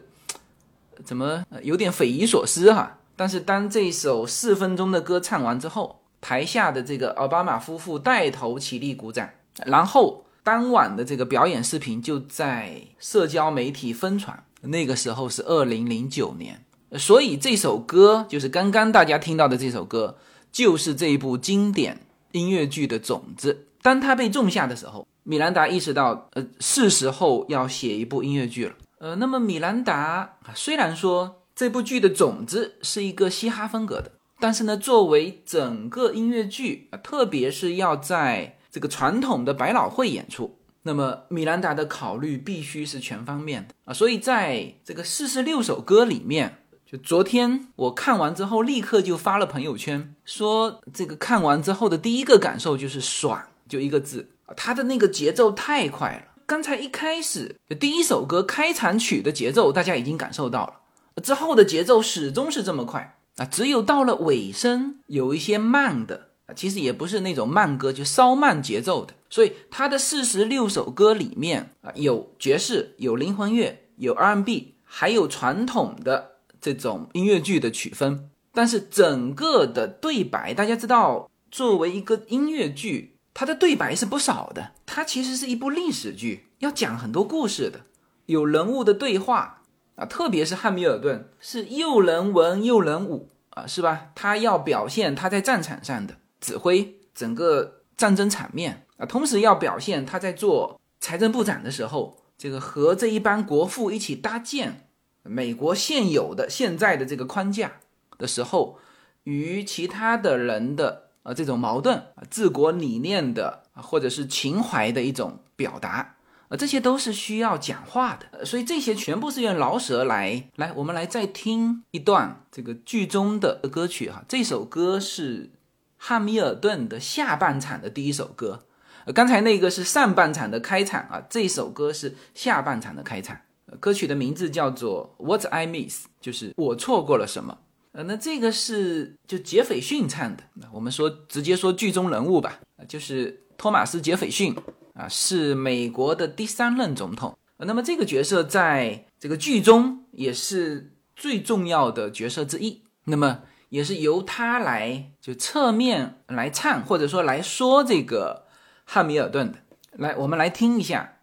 [1.03, 2.97] 怎么有点匪夷所思哈。
[3.15, 9.29] 但是当这首四分钟的歌唱完之后，台下的这个奥巴马夫妇带头起立鼓掌，
[9.65, 14.43] 然后当晚的这个表演视频就在社交媒体疯传。
[14.61, 16.65] 那个时候是二零零九年，
[16.97, 20.17] 所以这首歌就是刚刚大家听到的这首歌，
[20.51, 22.01] 就是这一部经典
[22.31, 23.67] 音乐剧的种子。
[23.83, 28.73] 当它被种下的时候，米兰达意识到，呃，是时候要写一部音乐剧了。
[28.97, 40.57] 呃，那么米兰达虽然说这部剧的种子是一个嘻哈风格的，但是呢，作为整个音乐剧，啊，特别是要在这个传统的百老汇演出。
[40.83, 56.33] 那么米兰达的考虑必须是全方面的啊，所以在这个四十六首歌里面，就昨天我看完之后，立刻就发了朋友圈，说这个看完之后的第一个感受就是爽，就一个字，它的那个节奏太快了。
[56.45, 60.73] 刚才一开始第一首歌开场曲的节奏，大家已经感受到了，
[61.21, 66.29] 之后的节奏始终是这么快啊，只有到了尾声有一些慢的。
[66.47, 69.15] 啊，其实也不是那种慢歌，就稍慢节奏的。
[69.31, 78.29] 所以他的四十六首歌里面啊，有爵士，有灵魂乐，有 R&B，还有传统的这种音乐剧的曲风。
[78.53, 84.73] 但是整个的对白，大家知道，作为一个音乐剧，它的对白是不少的。
[84.85, 87.81] 它其实是一部历史剧，要讲很多故事的，
[88.27, 89.63] 有人物的对话
[89.95, 94.11] 啊，特别是汉密尔顿是又能文又能武啊，是吧？
[94.15, 96.15] 他要表现他在战场上的。
[96.41, 104.87] 指挥整个战争场面啊，同时要表现他在做财政部长的时候，这个和这一帮国父一起搭建
[105.23, 107.79] 美国现有的现在的这个框架
[108.19, 108.77] 的时候，
[109.23, 116.14] 与其他的人的呃这种矛盾、治国理念的或者是情怀的一种表达，
[116.55, 118.45] 这些都是需要讲话的。
[118.45, 124.23] 所以这些全部是用饶舌来来，我们来再听一段这个剧中的歌曲哈。
[124.27, 125.51] 这首歌是
[125.97, 128.65] 汉密尔顿的下半场的第一首歌。
[129.13, 133.39] 刚才那个是上半场的开场啊，这首歌是下半场的开场。
[133.79, 137.57] 歌曲的名字叫做《What I Miss》，就是我错过了什么。
[137.91, 140.43] 呃，那这个是就杰斐逊唱的。
[140.55, 144.55] 那我们说直接说剧中人物吧，就是托马斯杰斐逊
[144.95, 147.37] 啊，是美国的第三任总统。
[147.57, 152.83] 那么这个角色在这个剧中也是最重要的角色之一。
[153.05, 158.45] 那么也是由他来就侧面来唱，或者说来说这个
[158.83, 159.59] 汉密尔顿的。
[159.91, 161.19] 来，我们来听一下。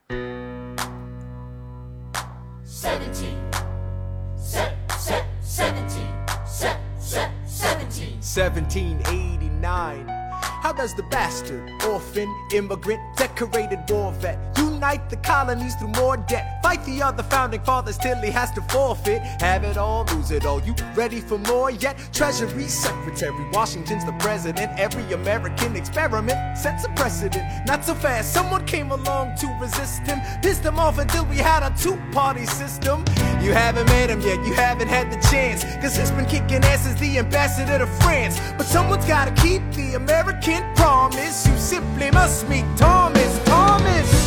[2.65, 3.37] Seventeen.
[4.37, 6.07] Se- se- seventeen.
[6.47, 8.21] Se- se- seventeen.
[8.21, 10.22] 1789.
[10.63, 14.39] How does the bastard, orphan, immigrant, decorated war vet
[14.83, 16.61] unite the colonies through more debt?
[16.61, 19.23] Fight the other founding fathers till he has to forfeit.
[19.41, 20.61] Have it all, lose it all.
[20.63, 21.97] You ready for more yet?
[22.13, 24.73] Treasury Secretary, Washington's the president.
[24.81, 27.45] Every American experiment sets a precedent.
[27.65, 30.19] Not so fast, someone came along to resist him.
[30.43, 33.05] Pissed him off until we had a two party system.
[33.41, 35.63] You haven't met him yet, you haven't had the chance.
[35.81, 38.41] Cause he's been kicking ass as the ambassador to France.
[38.59, 41.47] But someone's gotta keep the American promise.
[41.47, 43.33] You simply must meet Thomas.
[43.45, 43.63] Thomas!
[43.83, 44.22] Thomas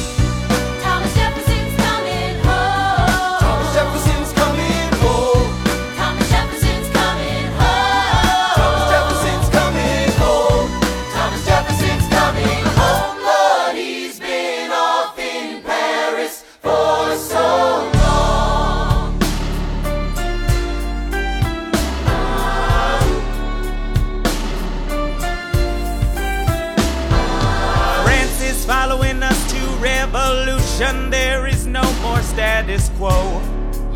[32.65, 33.41] status quo.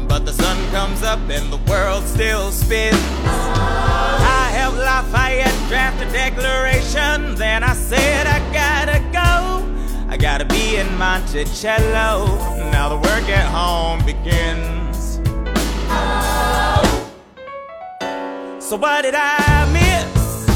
[0.07, 2.95] But the sun comes up and the world still spins.
[3.23, 7.35] I helped Lafayette draft a declaration.
[7.35, 9.65] Then I said, I gotta go.
[10.07, 12.37] I gotta be in Monticello.
[12.71, 15.15] Now the work at home begins.
[18.63, 20.47] So what did I miss?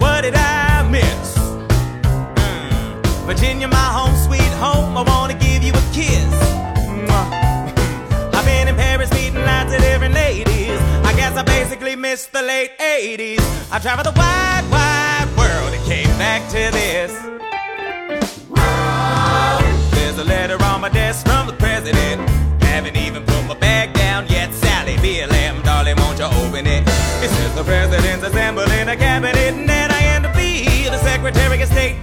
[0.00, 1.38] What did I miss?
[1.38, 3.26] Mm.
[3.26, 4.96] Virginia, my home, sweet home.
[4.96, 6.71] I wanna give you a kiss.
[9.44, 10.78] Lots of different ladies.
[11.04, 13.40] I guess I basically missed the late 80s.
[13.72, 17.12] I traveled the wide, wide world and came back to this.
[19.94, 22.28] There's a letter on my desk from the president.
[22.62, 24.52] Haven't even put my bag down yet.
[24.54, 26.82] Sally, BLM, darling, won't you open it?
[27.22, 31.60] It says the president's assembling a cabinet, and that I am to be the secretary
[31.62, 31.96] of state.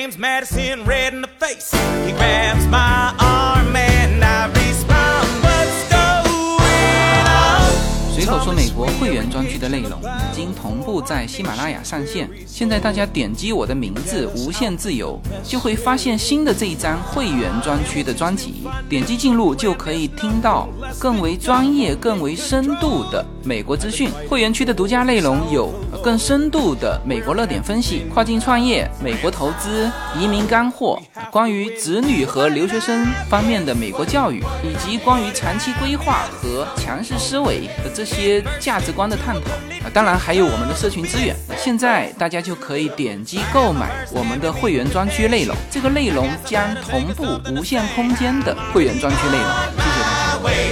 [0.00, 1.72] James Madison, red in the face.
[2.06, 8.14] He grabs my arm and I respond, What's going on?
[8.14, 10.79] 随口说美国会员专区的内容已经同步
[11.10, 20.68] 在喜马拉雅上线，现在大家点击我的名字“无限自由”，就会发现新的这一张会员专区的专辑，点击进入就可以听到
[21.00, 24.08] 更为专业、更为深度的美国资讯。
[24.28, 30.96] 会员区的独家内容有更深度的美国热点分析、跨境创业、美国投资、移民干货，
[31.32, 39.50] 关于子女和留学生方面的美国教育，以及关于长期规划和强势思维的这些价值观的探讨，
[39.92, 41.34] 当然还有我们的社群资源。
[41.56, 49.46] 现在大家就可以点击购买我们的会员专区内容，这个内容将同步无限空间的会员专区内容。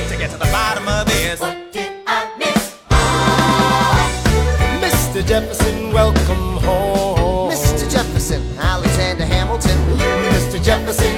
[0.09, 0.47] 谢谢大
[10.93, 11.18] 家。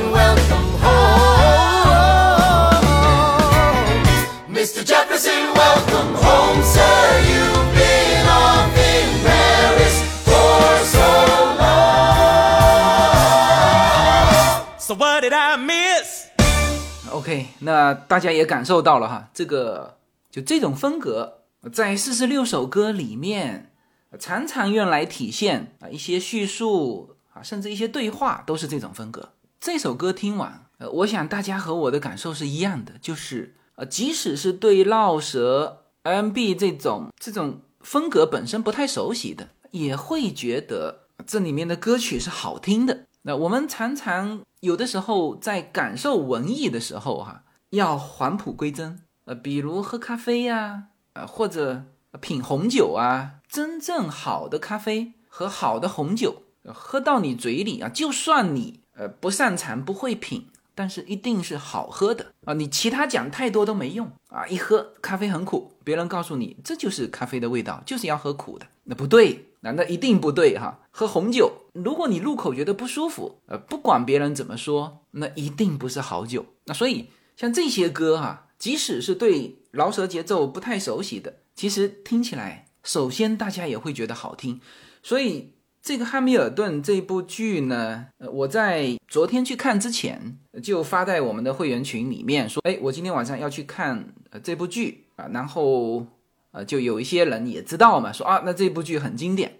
[17.61, 19.99] 那大家也感受到了哈，这个
[20.30, 23.72] 就这种风格，在四十六首歌里面，
[24.18, 29.30] 常常用来体现啊一些叙述啊，甚至一些对话都是这种风格。
[29.61, 43.07] 这首歌听完，呃，我想大家和我的感受是一样的，就是呃，即使是对绕舌 MB 这种这种风格本身不太熟悉的，也会觉得这里面的歌曲是好听的。
[43.23, 51.85] 那我们常常有的时候在感受文艺的时候，哈，要返璞归真，呃，比如喝咖啡呀，呃，或者
[52.21, 56.43] 品红酒啊，真正好的咖啡和好的红酒，
[56.73, 69.47] 喝到你嘴里啊，就算你呃不擅长不会品，但是一定是好喝的啊，你其他讲太多都没用啊，一喝咖啡很苦，别人告诉你这就是咖啡的味道，就是要喝苦的，那不对。
[69.62, 70.80] 难道一定不对哈？
[70.90, 76.46] 喝红酒，如果你入口觉得不舒服，呃，不管别人怎么说，那一定不是好酒。
[76.64, 84.61] 那所以像这些歌哈，即使是对饶舌节奏不太熟悉的，其实听起来，首先大家也会觉得好听。
[85.02, 85.52] 所以
[85.82, 96.06] 这个《汉密尔顿》这部剧呢，呃，我在昨天去看之前就发在我们的会员群里面说，哎，我今天晚上要去看呃这部剧啊，然后。
[96.53, 99.59] 呃，就有一些人也知道嘛，说啊，那这部剧很经典。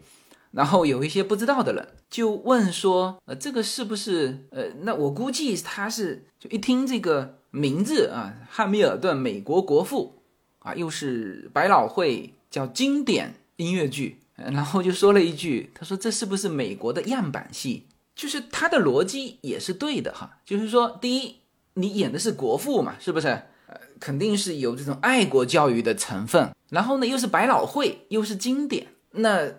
[0.53, 4.47] 然后有一些不知道的人就问说，呃，这个是不是？
[4.51, 10.21] 呃，那我估计他是就一听这个名字啊，汉密尔顿，美国国父
[10.59, 17.87] 啊，又是百老汇叫经典音乐剧，然后就说了一句，他说这是不是美国的样板戏？
[18.17, 21.37] 就是他的逻辑也是对的哈，就是说，第一，
[21.75, 23.41] 你演的是国父嘛，是不是？
[24.01, 29.53] 肯定是有这种爱国教育的成分，然后呢，又是百老汇，又是经典，那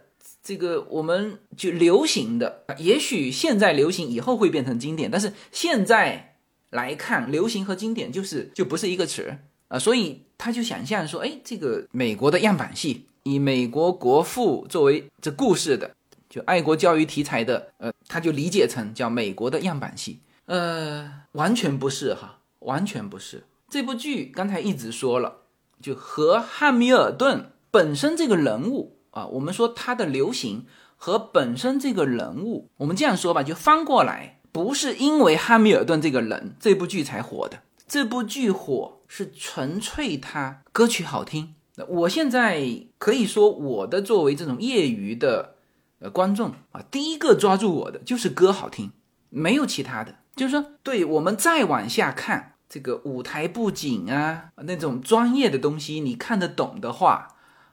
[0.43, 6.35] 这个我们就流行的，也许现在流行，以后会变成经典，但是现在
[6.71, 9.37] 来看，流行和经典就是就不是一个词
[9.67, 15.91] 啊，所以他就想象说，哎，这个美国的样板戏，以美国国父作为这故事的，
[16.27, 23.43] 就爱国教育题材的，呃，他就理解成叫美国的样板戏，呃，完全不是哈，完全不是。
[23.71, 25.43] 这部剧刚才一直说了，
[25.81, 30.65] 就和汉密尔顿本身这个人物啊，我们说他的流行
[30.97, 41.55] 和本身这个人物，我们这样说吧，就翻过来，不是因为汉密尔顿这个人这部剧才火的，这部剧火是纯粹他歌曲好听。
[41.87, 42.61] 我现在
[42.97, 45.55] 可以说，我的作为这种业余的
[45.99, 48.91] 呃观众啊，第一个抓住我的就是歌好听，
[49.29, 50.15] 没有其他的。
[50.35, 52.50] 就是说，对我们再往下看。
[52.73, 57.27] 这个舞台布景啊，那种专业的东西，你看得懂的话，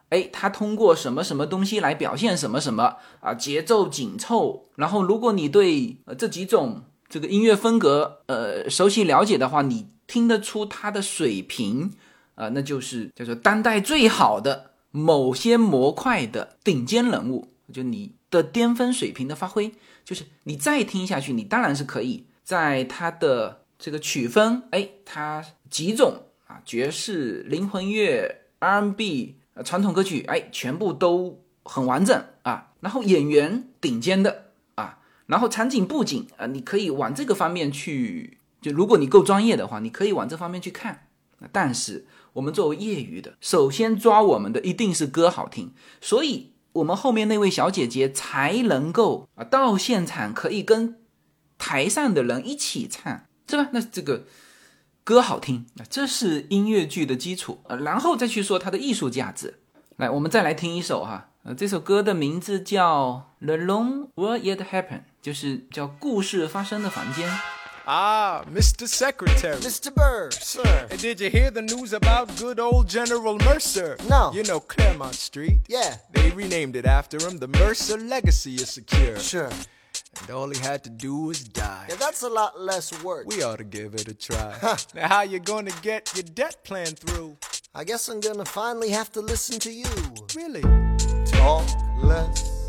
[0.08, 3.32] 哎，他通过什么什么东西来表现什么什么啊？
[3.32, 4.66] 节奏紧凑。
[4.74, 11.92] 然后，如果你对呃这几种这个音乐风格呃熟悉了解的话，你听得出他的水平
[12.34, 19.72] 啊，那就是叫做当代最好的某些模块的顶尖人物，就你的巅峰水平的发挥，
[20.04, 23.57] 就是你再听下去，你当然是可以在他的。
[23.78, 32.72] 这个曲风，哎，它几种啊，爵士、灵魂乐、R&B、传统歌曲，哎，全部都很完整啊。
[32.80, 41.06] 然后演员顶尖的啊，然后场景布景啊，你可以往这个方面去，就如果你够专业的话，你可以往这方面去看。
[41.52, 50.98] 但是我们作为业余的，首先抓我们的一定是歌好听，所以我们后面那位小姐姐才能够啊到现场可以跟
[51.56, 53.22] 台上的人一起唱。
[53.48, 53.68] 是吧？
[53.72, 54.24] 那这个
[55.04, 59.58] 歌好听，这是音乐剧的基础呃，然后再去说它的艺术价值。
[59.96, 67.28] 来，我们再来听一首哈，呃，这首歌的名字叫《The Long Will It Happen》，就是叫故事发生的房间。
[67.90, 68.86] Ah, Mr.
[68.86, 69.58] Secretary.
[69.62, 69.90] Mr.
[69.90, 70.86] Bird, sir.
[70.90, 73.96] And did you hear the news about good old General Mercer?
[74.10, 74.30] No.
[74.34, 75.62] You know Claremont Street?
[75.68, 75.96] Yeah.
[76.12, 77.38] They renamed it after him.
[77.38, 79.18] The Mercer legacy is secure.
[79.18, 79.48] Sure.
[80.20, 81.86] And all he had to do was die.
[81.88, 83.26] Yeah, that's a lot less work.
[83.26, 84.56] We ought to give it a try.
[84.94, 87.36] now, how you gonna get your debt plan through?
[87.74, 89.86] I guess I'm gonna finally have to listen to you.
[90.34, 90.62] Really?
[91.26, 91.66] Talk
[92.02, 92.68] less,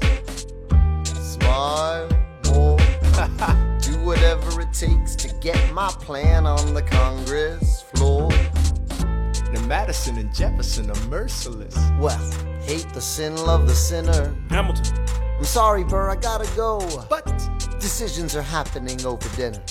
[1.13, 2.09] smile
[2.51, 2.77] more.
[3.82, 8.30] Do whatever it takes to get my plan on the Congress floor.
[9.51, 11.75] Now, Madison and Jefferson are merciless.
[11.99, 12.19] Well,
[12.61, 14.36] hate the sin, love the sinner.
[14.49, 14.95] Hamilton.
[15.39, 16.81] I'm sorry, Burr, I gotta go.
[17.09, 17.25] But
[17.79, 19.61] Decisions are happening over dinner.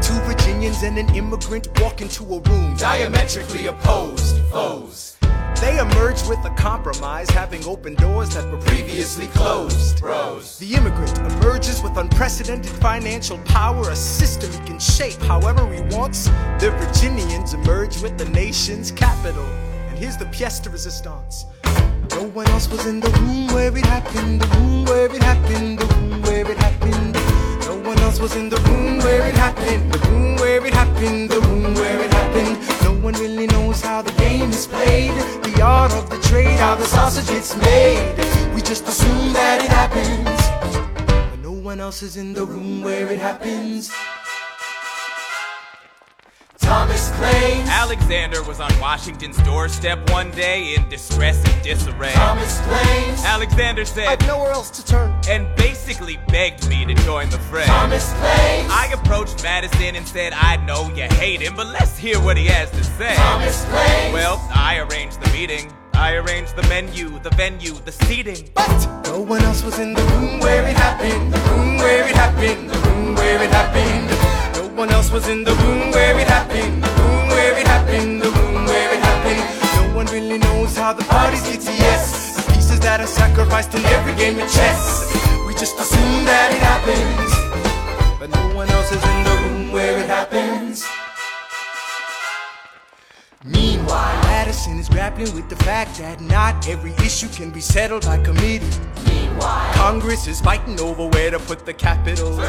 [0.00, 5.16] two Virginians and an immigrant walk into a room diametrically opposed foes.
[5.60, 10.00] They emerge with a compromise, having opened doors that were previously closed.
[10.00, 10.56] Bros.
[10.58, 16.26] The immigrant emerges with unprecedented financial power, a system he can shape however he wants.
[16.60, 19.44] The Virginians emerge with the nation's capital.
[19.88, 21.44] And here's the pièce de resistance.
[22.10, 25.78] No one else was in the room where it happened, the room where it happened,
[25.78, 27.14] the room where it happened.
[27.66, 31.30] No one else was in the room where it happened, the room where it happened,
[31.30, 32.58] the room where it happened.
[32.82, 35.12] No one really knows how the game is played,
[35.44, 38.16] the art of the trade, how the sausage gets made.
[38.54, 40.40] We just assume that it happens,
[41.30, 43.90] but no one else is in the room where it happens.
[46.70, 47.68] Thomas claims.
[47.68, 52.12] Alexander was on Washington's doorstep one day in distress and disarray.
[52.12, 53.24] Thomas claims.
[53.24, 55.12] Alexander said, I've nowhere else to turn.
[55.28, 57.64] and basically begged me to join the fray.
[57.64, 58.70] Thomas claims.
[58.70, 62.46] I approached Madison and said, I know you hate him, but let's hear what he
[62.46, 63.16] has to say.
[63.16, 64.14] Thomas claims.
[64.14, 65.72] Well, I arranged the meeting.
[65.94, 68.48] I arranged the menu, the venue, the seating.
[68.54, 72.14] But no one else was in the room where it happened, the room where it
[72.14, 73.99] happened, the room where it happened.
[74.80, 78.22] No one else was in the room where it happened, the room where it happened,
[78.22, 79.44] the room where it happened.
[79.76, 82.34] No one really knows how the to yes.
[82.36, 85.12] The pieces that are sacrificed in every game of chess.
[85.46, 89.98] We just assume that it happens, but no one else is in the room where
[89.98, 90.86] it happens.
[93.44, 98.16] Meanwhile, Madison is grappling with the fact that not every issue can be settled by
[98.22, 98.64] committee.
[99.06, 102.40] Meanwhile, Congress is fighting over where to put the capital.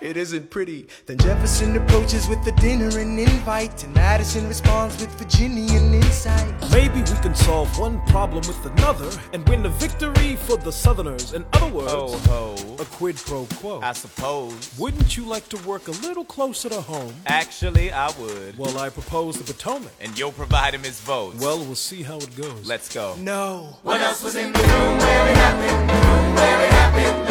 [0.00, 0.86] It isn't pretty.
[1.06, 6.54] Then Jefferson approaches with a dinner and invite, and Madison responds with Virginian insight.
[6.72, 11.32] Maybe we can solve one problem with another and win a victory for the Southerners.
[11.32, 12.76] In other words, Ho ho.
[12.80, 13.80] a quid pro quo.
[13.82, 14.70] I suppose.
[14.78, 17.14] Wouldn't you like to work a little closer to home?
[17.26, 18.56] Actually, I would.
[18.58, 19.92] Well, I propose the Potomac.
[20.00, 21.40] And you'll provide him his votes.
[21.40, 22.66] Well, we'll see how it goes.
[22.66, 23.14] let's go.
[23.18, 23.76] No.
[23.82, 25.90] What else was in the room where it happened?
[25.90, 27.21] The room where it happened.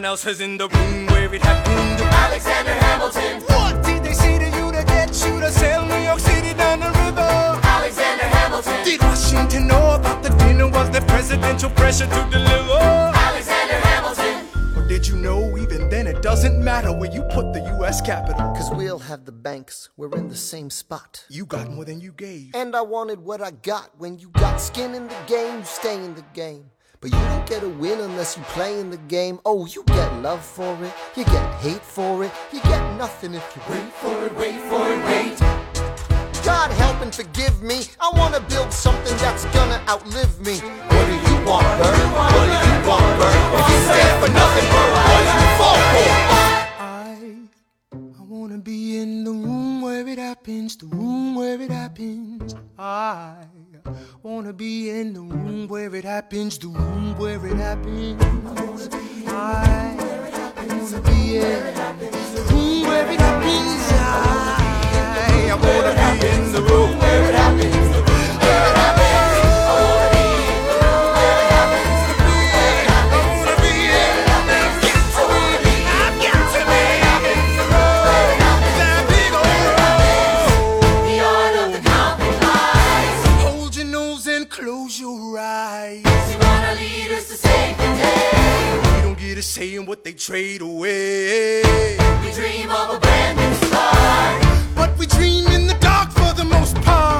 [0.00, 2.00] One else was in the room where it happened.
[2.00, 3.42] Alexander Hamilton.
[3.52, 6.80] What did they say to you to get you to sail New York City down
[6.80, 7.30] the river?
[7.76, 8.82] Alexander Hamilton.
[8.82, 10.68] Did Washington know about the dinner?
[10.68, 12.80] Was there presidential pressure to deliver?
[13.28, 14.46] Alexander Hamilton.
[14.74, 18.00] Or did you know even then it doesn't matter where you put the U.S.
[18.00, 18.54] capital?
[18.56, 21.26] Cause we'll have the banks, we're in the same spot.
[21.28, 22.54] You got more than you gave.
[22.54, 23.90] And I wanted what I got.
[23.98, 26.70] When you got skin in the game, you stay in the game.
[27.02, 29.40] But you don't get a win unless you play in the game.
[29.46, 33.56] Oh, you get love for it, you get hate for it, you get nothing if
[33.56, 35.38] you wait for it, wait for it, wait.
[36.44, 37.84] God help and forgive me.
[37.98, 40.58] I wanna build something that's gonna outlive me.
[40.58, 41.96] What do you want, Bert?
[42.12, 43.36] What do you want, Bert?
[43.56, 46.08] If you stand for nothing, Bert, what do you fall for?
[46.84, 47.36] I,
[48.20, 52.54] I wanna be in the room where it happens, the room where it happens.
[52.78, 53.46] I
[54.22, 58.22] wanna be in the room where it happens, the room where it happens.
[59.28, 59.96] I
[60.68, 61.74] wanna be in
[62.34, 63.92] the room where it happens.
[63.92, 67.89] I, wanna be in the room where it happens.
[89.40, 91.62] We don't get a say in what they trade away.
[92.22, 94.66] We dream of a brand new start.
[94.74, 97.19] But we dream in the dark for the most part.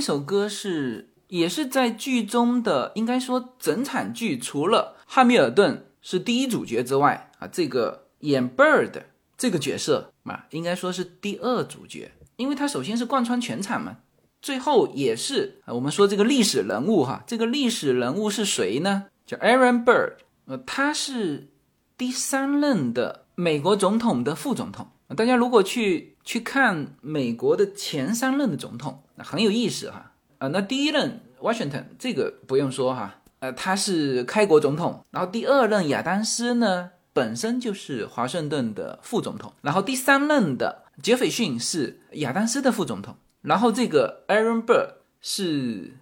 [0.00, 8.92] 这首歌是也是在剧中的，应该说整场剧除了汉密尔顿是第一主角之外啊，这个演 Bird
[9.36, 13.98] 这个角色啊，应该说是第二主角，因为他首先是贯穿全场嘛，
[14.40, 19.04] 最后也是，我们说这个历史人物哈，这个历史人物是谁呢？
[19.26, 20.14] 叫 Aaron Bird，
[20.46, 21.50] 呃，他是
[21.98, 24.88] 第三任的美国总统的副总统。
[25.16, 30.12] 大家如果去去看美国的前三任的总统，很有意思哈。
[30.38, 35.04] 啊，那第一任 Washington 这个不用说哈，呃，他是开国总统。
[35.10, 39.52] 然后第二任亚当斯呢，本身就是华盛顿的副总统。
[39.60, 43.14] 然后第三任的杰斐逊是亚当斯的副总统。
[43.42, 44.86] 然后这个 Aaron Burr
[45.20, 45.94] 是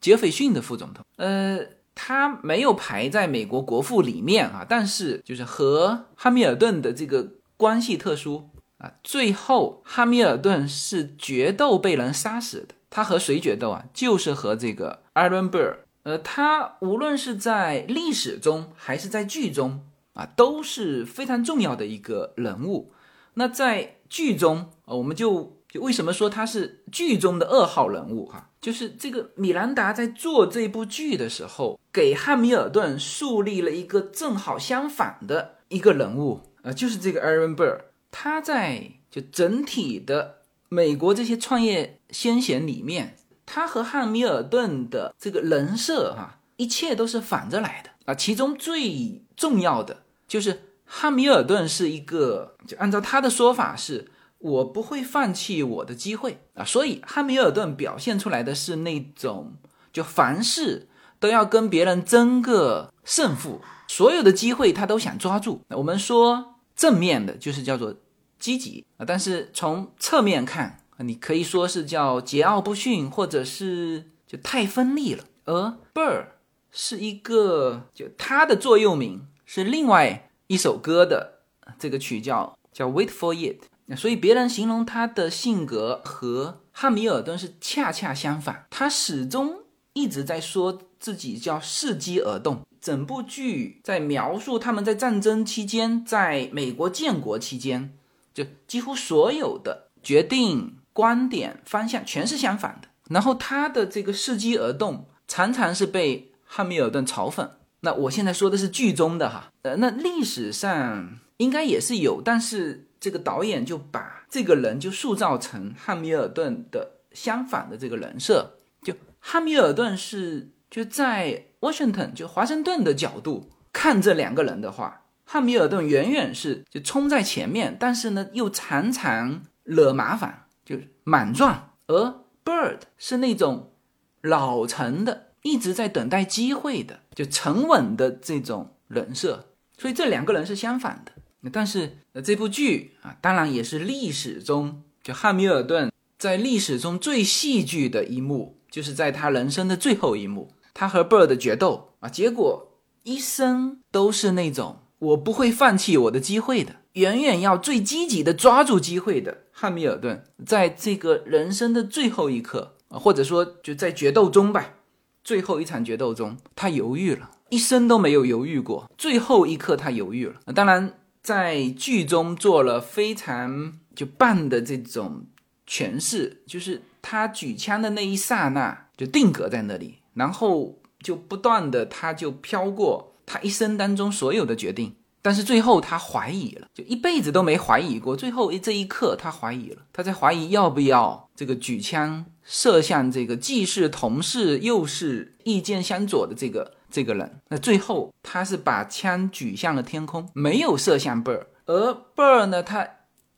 [0.00, 1.04] 杰斐逊的副总统。
[1.16, 1.58] 呃，
[1.94, 8.48] 他没有排在美国国父里面啊，但是就是和汉密尔顿的这个关系特殊
[8.84, 12.74] 啊，最后汉密尔顿是决斗被人杀死的。
[12.90, 13.86] 他和谁决斗啊？
[13.94, 15.76] 就是和这个 Aaron Burr。
[16.02, 19.80] 呃，他无论是在历史中还是在剧中
[20.12, 22.92] 啊，都是非常重要的一个人物。
[23.34, 28.50] 那在剧中啊，我们就就为什么说他是剧中的二号人物哈？
[28.60, 37.80] 就是这个米兰达在做这部剧的时候，给汉密尔顿树立了一个正好相反的一个人物，呃，就是这个 Aaron Burr。
[38.16, 40.36] 他在就整体的
[40.68, 48.14] 美国这些创业先贤里面，他和汉密尔顿的这个人设哈，一切都是反着来的啊。
[48.14, 54.08] 其中最重要的就是汉密尔顿是一个，就按照他的说法是，
[54.38, 56.64] 我不会放弃我的机会啊。
[56.64, 59.54] 所以汉密尔顿表现出来的是那种，
[59.92, 60.88] 就凡事
[61.18, 65.62] 都要跟别人争个胜负，所有的机会他都想抓住。
[65.70, 67.96] 我们说正面的就是叫做。
[68.44, 75.24] 积极啊，但是从侧面看你可以说是叫桀骜不驯，或者是就太锋利了。
[75.46, 76.26] 而 Burr
[76.70, 81.38] 是一个，就他的座右铭是另外一首歌的
[81.78, 83.62] 这个曲叫叫 Wait for It，
[83.96, 89.60] 所以别人形容他的性格和汉密尔顿是恰恰相反，他始终
[89.94, 92.60] 一直在说自己叫伺机而动。
[92.78, 97.96] 整部剧在描述他们在战争期间，在美国建国期间。
[98.34, 102.88] 就几乎所有的决定、观点、方向全是相反的。
[103.08, 107.48] 然后他的这个伺机而动，常常是被汉密尔顿嘲讽。
[107.80, 118.56] 那我现在说的是剧中的哈，呃，那历史上应该也是有，但是这个导演就把这个人就塑造成汉密尔顿的相反的这个人设。
[118.82, 125.02] 就汉密尔顿是就在 Washington 就华盛顿的角度看这两个人的话。
[125.26, 133.72] 汉密尔顿远远是就冲在前面，但是呢又常常惹麻烦，就莽撞；而 Bird 是那种
[134.20, 139.54] 老成的，一直在等待机会的，就沉稳的这种人设。
[139.78, 141.12] 所以这两个人是相反的。
[141.50, 154.80] 但是呃这部剧啊，当然也是历史中就汉密尔顿在历史中最戏剧的一幕，就是在他人生的最后一幕，他和 Bird 决斗啊，结果一生都是那种。
[155.04, 164.74] 我不会放弃我的机会的，远远要最积极的抓住机会的汉密尔顿，在这个人生的最后一刻啊，或者说就在决斗中吧，
[165.22, 170.36] 最后一场决斗中，他犹豫了，一生都没有犹豫过，最后一刻他犹豫了。
[170.54, 175.26] 当然，在剧中做了非常就棒的这种
[175.68, 183.13] 诠释，就是他举枪的那一刹那就定格在那里，然后就不断的他就飘过。
[183.26, 188.16] 他一生当中所有的决定，但是最后他怀疑了，就一辈子都没怀疑过。
[188.16, 197.40] 最后这一刻，他怀疑了，他在怀疑要不要这个举枪射向这个既是同事又是意见相左的这个这个人。
[197.48, 201.46] 那最后他是把枪举向了天空，没有射向贝尔。
[201.66, 202.86] 而贝尔呢，他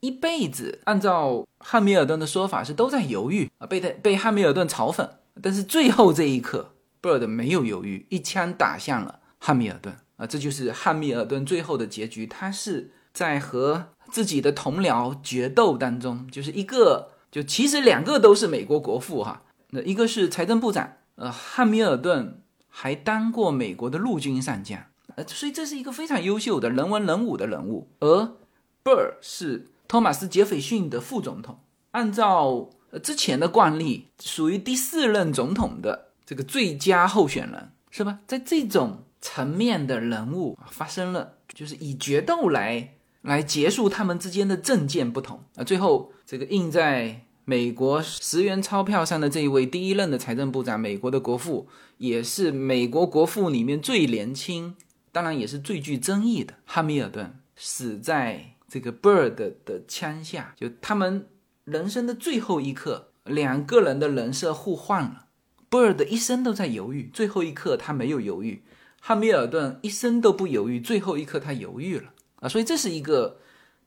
[0.01, 5.09] 一辈子按照汉密尔顿的说法是都在犹豫啊，被他被汉密尔顿嘲讽。
[5.41, 9.21] 但是最后这一刻，贝尔的没有犹豫，一枪打向了。
[9.47, 12.27] 汉密尔顿啊，这就是汉密尔顿最后的结局。
[12.27, 19.45] 他是在和自己的同僚决斗当中，就是一个就其实两个都是美国国父哈。
[19.71, 24.81] 那一个是财政部长，呃，汉密尔顿还当过美国的陆军上将，
[25.15, 27.89] 呃，所以这是一个非常优秀的人文人武的人物。
[28.01, 28.35] 而
[28.83, 31.61] Burr 是托马斯杰斐逊的副总统，
[31.93, 32.69] 按照
[33.01, 38.19] 之前的惯例，属于第四任总统的这个最佳候选人，是吧？
[38.27, 39.05] 在这种。
[39.21, 45.65] 层面的人物发生了，就是以决斗来来结束他们之间的政见不同啊。
[45.65, 54.77] 最后，这个印在美国十元钞票上的这一位第一任的财政部长，美国的国父，也是美国国父里面最年轻，
[55.13, 60.55] 当然也是最具争议的汉密尔顿，死在这个 Bird 的枪下。
[60.57, 61.29] 就他们
[61.65, 65.27] 人生的最后一刻，两个人的人设互换了。
[65.71, 68.63] Bird 一生都在犹豫，最后一刻他没有犹豫。
[69.09, 72.49] 汉密尔顿一生都不犹豫，最后一刻他犹豫了啊！
[72.49, 73.39] 所以这是一个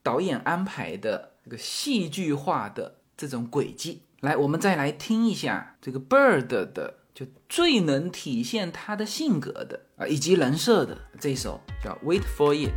[0.02, 4.04] 导演安排的这个戏剧化的这种轨迹。
[4.22, 12.72] 来，我们再来听一下这个 Bird 的，就最能体现他的性格的啊，以及人设的这首叫《Wait for It》。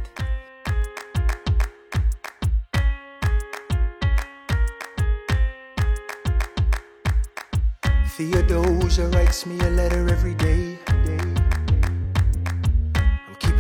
[8.17, 10.82] Theodosia writes me a letter every day.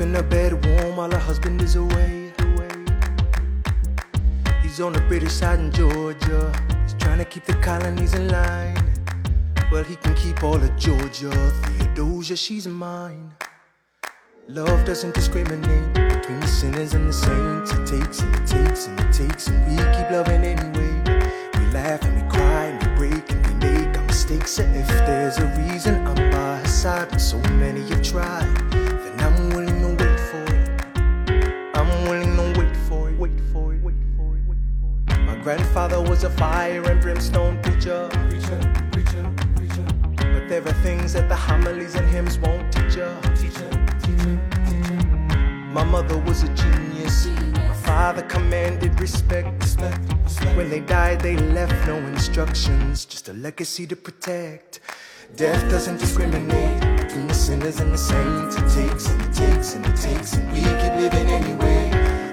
[0.03, 2.32] Keeping her bed warm while her husband is away.
[4.62, 6.53] He's on the British side in Georgia.
[6.82, 8.76] He's trying to keep the colonies in line.
[9.70, 11.30] Well, he can keep all of Georgia.
[11.30, 13.32] Theodosia, she's mine.
[14.48, 17.70] Love doesn't discriminate between the sinners and the saints.
[17.72, 20.94] It takes and it takes and it takes, and we keep loving anyway.
[21.59, 24.59] We laugh and we cry and we break and we make our mistakes.
[24.59, 28.48] If there's a reason I'm by her side, so many have tried,
[35.57, 38.09] grandfather was a fire and brimstone preacher.
[38.30, 38.59] Preacher,
[38.90, 39.24] preacher,
[39.55, 39.84] preacher.
[40.16, 43.20] But there are things that the homilies and hymns won't teach ya.
[43.36, 43.68] Teacher,
[44.03, 44.98] teacher, teacher.
[45.76, 47.26] My mother was a genius.
[47.53, 49.53] My father commanded respect.
[49.61, 50.57] respect, respect.
[50.57, 54.80] When they died, they left no instructions, just a legacy to protect.
[55.36, 58.57] Death doesn't discriminate between the sinners and the saints.
[58.57, 61.90] It takes and it takes and it takes, and we keep living anyway.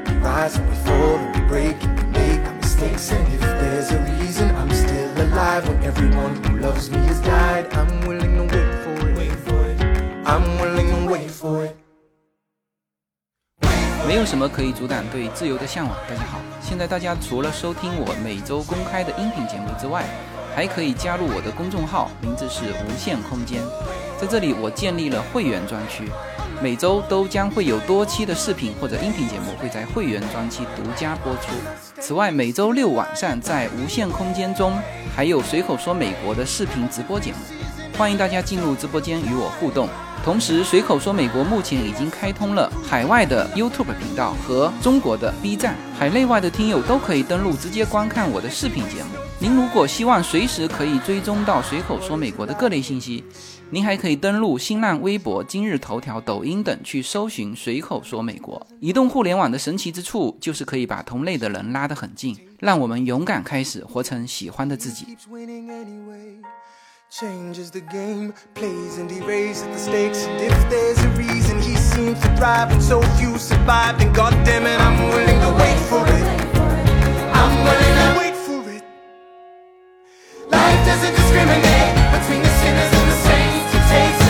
[0.08, 1.99] We rise and we fall and we break and
[3.00, 3.12] we make our mistakes.
[3.12, 7.68] And if there's a reason I'm still alive when everyone who loves me has died,
[7.74, 9.18] I'm willing to wait for it.
[9.18, 9.82] Wait for it.
[10.26, 11.76] I'm willing to wait for it.
[14.08, 15.96] 没有什么可以阻挡对自由的向往。
[16.10, 20.04] 大家好，现在大家除了收听我每周公开的音频节目之外，
[20.56, 23.62] 还可以加入我的公众号，名字是无限空间。
[24.20, 26.10] 在这里，我建立了会员专区，
[26.62, 31.54] 每周都将会有多期的视频或者音频节目会在会员专区独家播出。
[32.02, 34.78] 此外，每周六晚上在无限空间中
[35.16, 37.38] 还有随口说美国的视频直播节目，
[38.00, 39.90] 欢迎大家进入直播间与我互动。
[40.24, 49.10] 同时，随口说美国目前已经开通了海外的 YouTube 频道和中国的 B 站，海内外的听友都可以登录直接观看我的视频节目。
[49.38, 53.22] 您如果希望随时可以追踪到随口说美国的各类信息，
[53.70, 58.66] 您还可以登录新浪微博、今日头条、抖音等去搜寻“随口说美国”。
[58.80, 65.06] 移动互联网的神奇之处就是可以把同类的人拉得很近，让我们勇敢开始，活成喜欢的自己。
[67.12, 70.26] Changes the game, plays and erases the stakes.
[70.26, 74.68] And if there's a reason he seems to thrive and so few survive, then goddamn
[74.68, 76.26] it, I'm willing to wait for it.
[77.34, 78.84] I'm willing to wait for it.
[80.52, 83.74] Life doesn't discriminate between the sinners and the saints.
[83.74, 84.29] It takes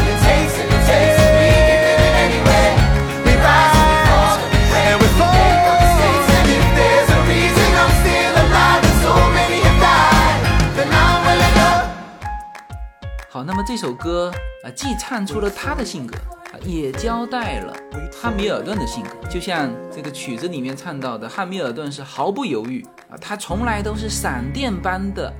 [13.46, 14.32] 那么这首歌
[14.64, 16.18] 啊，既唱出了他的性格
[16.52, 17.74] 啊，也交代了
[18.12, 19.28] 汉密尔顿的性格。
[19.30, 25.34] 就像这个曲子里面唱到的，汉密尔顿是毫不犹豫啊，他从来都是闪电般的、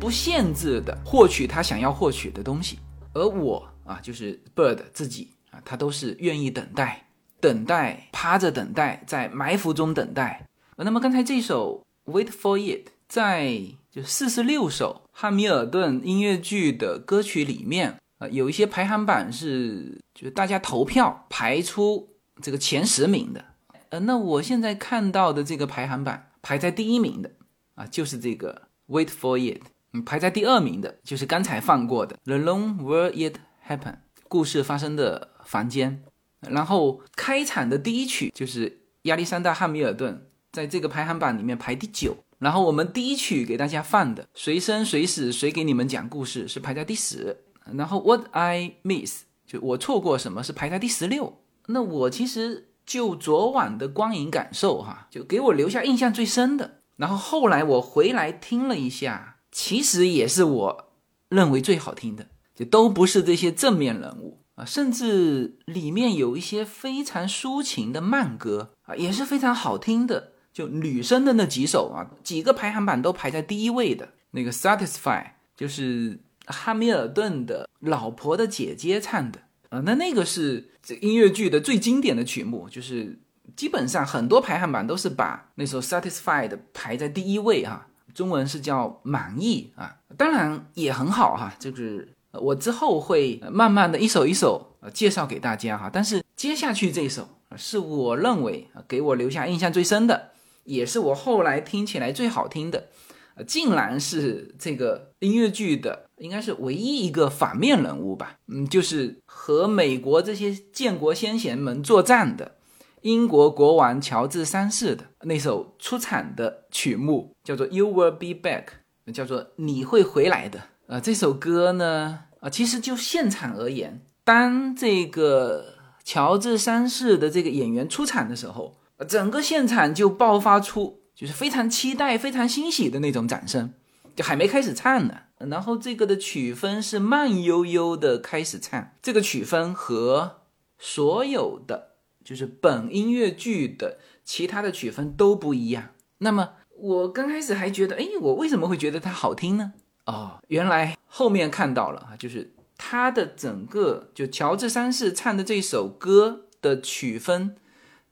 [0.00, 2.78] 不限制的获取他想要获取的东西。
[3.12, 7.06] 而我啊，就是 Bird 自己啊，他都是愿意等待，
[7.40, 10.46] 等待，趴着等待，在埋伏中等待。
[10.76, 13.60] 呃那么刚才这首《Wait for It》在
[13.92, 22.08] 就四十六首汉密尔顿音乐剧的歌曲里面，呃，有一些排行榜是就是大家投票排出
[22.42, 23.44] 这个前十名的。
[23.90, 27.30] 呃，那我现在看到的这个排行榜排在第一名的
[27.76, 28.62] 啊，就是这个
[28.92, 29.58] 《Wait for It》。
[29.92, 33.36] 嗯，排在第二名的就是刚才放过的《The Room Where It
[33.68, 33.92] Happened》，
[34.26, 36.02] 故事发生的房间。
[36.40, 42.16] 然后开场的第一曲就是亚历山大·汉密尔顿在这个排行榜里面排第九。
[42.38, 47.44] 然后我们第一曲给大家放的《谁生谁死谁给你们讲故事》是排在第十。
[47.72, 51.40] 然后《What I Miss》就我错过什么是排在第十六。
[51.66, 56.80] 那我其实就昨晚的光影感受哈，就给我留下印象最深的。
[56.96, 60.92] 然后后来我回来听了一下，其实也是我
[61.30, 70.33] 认为最好听的，就都不是这些正面人物啊，甚至里面有一些非常抒情的慢歌啊，也是非常好听的。
[70.54, 75.22] 就女生的那几首啊，几个排行榜都排在第一位的那个《Satisfy》，
[75.56, 79.40] 就是汉密尔顿的老婆的姐姐唱的。
[79.70, 83.18] 啊，那那个是这音乐剧的最经典的曲目，就是
[83.56, 100.30] 基本上很多排行榜都是把那首《Satisfied》排在第一位哈、中文是叫满意啊，当然也很好哈、就是我之后会慢慢的一首一首呃介绍给大家哈，但是接下去这首是我认为给我留下印象最深的，
[100.64, 102.88] 也是我后来听起来最好听的，
[103.36, 112.56] 呃，竟然是这个音乐剧的应该是唯一一个反面人物吧，嗯，就是和美国这些建国先贤们作战的
[113.02, 118.64] 英国国王乔治三世的那首出场的曲目，叫做《You Will Be Back》，
[119.12, 120.62] 叫做你会回来的。
[120.86, 128.76] 呃，这首歌呢，啊、其实就现场而言，当这个乔治三世的这个演员出场的时候，
[129.08, 133.72] 整个现场就爆发出就是非常期待、非常欣喜的那种掌声，
[134.14, 135.14] 就还没开始唱呢。
[135.38, 140.42] 然后这个的曲风是慢悠悠的开始唱，这个曲风和
[140.78, 145.90] 所有的就是本音乐剧的其他的曲风都不一样。
[146.18, 149.72] 那么我刚开始还觉得，哎，我为什么会觉得它好听呢？
[150.06, 157.56] 哦，原来后面看到了啊，就是他的整个就乔治三世唱的这首歌的曲风，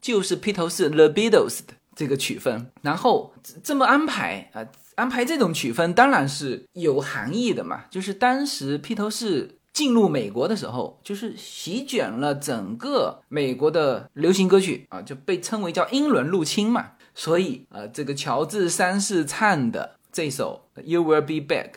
[0.02, 2.66] 就是披头士 The Beatles 的这个曲风。
[2.82, 3.32] 然后
[3.64, 7.84] 这么安排啊，安排这种曲风当然是有含义的嘛。
[7.88, 16.90] 就是当时披头士进入美国的时候，就是席卷了整个美国的流行歌曲啊，就被称为叫英伦入侵嘛。
[17.14, 21.76] 所以啊，这个乔治三世唱的这首 You Will Be Back。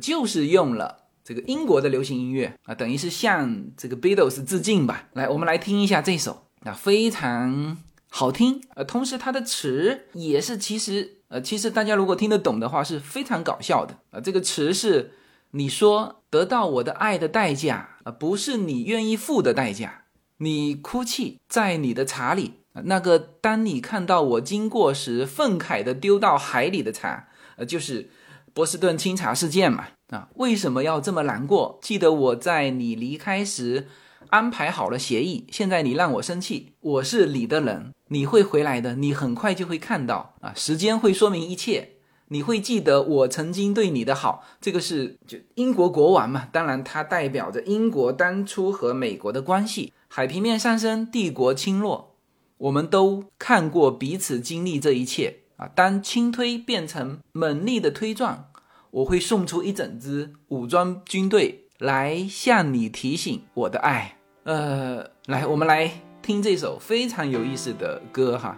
[0.00, 5.08] 就是用了这个英国的流行音乐啊，等于是向这个 Beatles 致敬吧。
[5.12, 7.76] 来，我们来听一下这首啊，非常
[8.08, 8.60] 好听。
[8.74, 14.20] 呃，同时它的词也是，其实呃，其实大家如果听得懂的话，是非常搞笑的啊。
[14.20, 15.12] 这个词是
[15.50, 20.04] 你说得到我的爱的代价啊，不是你愿意付的代价。
[20.38, 28.10] 你哭泣在你的茶里，那个当你看到我经过时愤慨的丢到海里的茶，呃，就是。
[28.56, 31.78] 波士顿清茶事件嘛，啊，为什么要这么难过？
[31.82, 33.86] 记得我在你离开时
[34.30, 36.72] 安排好了协议，现在你让我生气。
[36.80, 41.90] 我是你的人，你会回来的，你很快就会看到啊，时间会说明一切。
[42.28, 49.92] 你会记得我曾经对你的好，这个是就英国国王嘛，当然它代表着英国当初和美国的关系。
[50.08, 52.16] 海平面上升，帝国倾落，
[52.58, 55.40] 我们都看过彼此经历这一切。
[55.56, 58.50] 啊，当轻推变成猛力的推撞，
[58.90, 64.15] 我会送出一整支武装军队来向你提醒我的爱。
[64.45, 65.89] 呃，来，我们来
[66.21, 68.57] 听这首非常有意思的歌哈。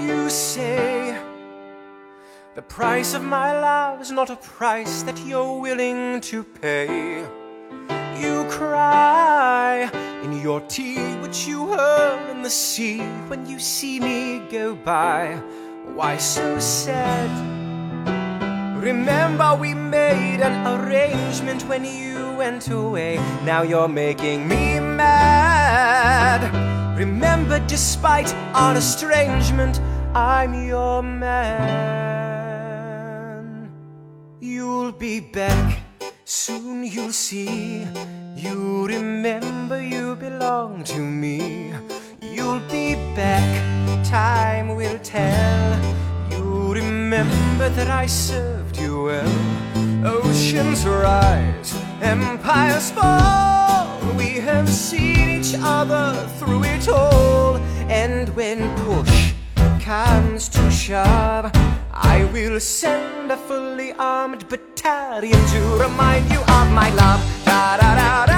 [0.00, 1.14] You say
[2.54, 7.22] the price of my love is not a price that you're willing to pay.
[8.20, 9.88] You cry
[10.24, 15.40] in your tea, which you hurl in the sea when you see me go by.
[15.94, 17.30] Why so sad?
[18.83, 23.17] Remember, we made an arrangement when you went away.
[23.43, 26.41] Now you're making me mad.
[26.97, 29.79] Remember, despite our estrangement,
[30.13, 31.63] I'm your man.
[34.39, 35.83] You'll be back
[36.25, 37.85] Soon you'll see,
[38.35, 41.73] you remember you belong to me.
[42.21, 46.02] You'll be back, time will tell.
[47.13, 50.03] Remember that I served you well.
[50.03, 53.99] Oceans rise, empires fall.
[54.17, 57.57] We have seen each other through it all.
[57.87, 59.33] And when push
[59.79, 61.51] comes to shove,
[61.91, 67.21] I will send a fully armed battalion to remind you of my love.
[67.45, 68.32] Da da da da.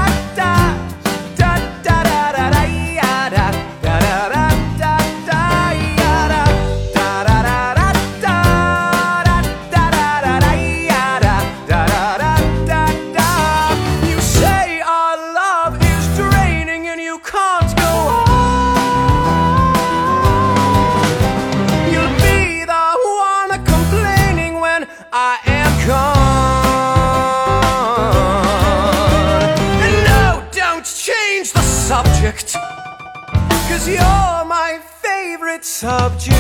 [35.65, 36.37] subject.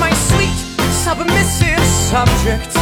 [0.00, 0.56] My sweet,
[1.04, 2.74] submissive subject.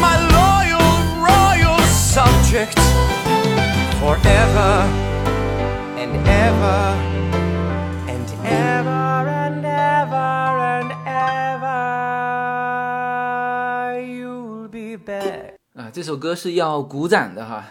[0.00, 0.82] My loyal,
[1.20, 2.78] royal subject.
[4.00, 4.86] Forever
[5.96, 6.94] and ever
[8.08, 11.80] and ever and ever and ever
[14.04, 15.56] you'll be back.
[15.74, 17.64] 啊，这首歌是要鼓掌的哈。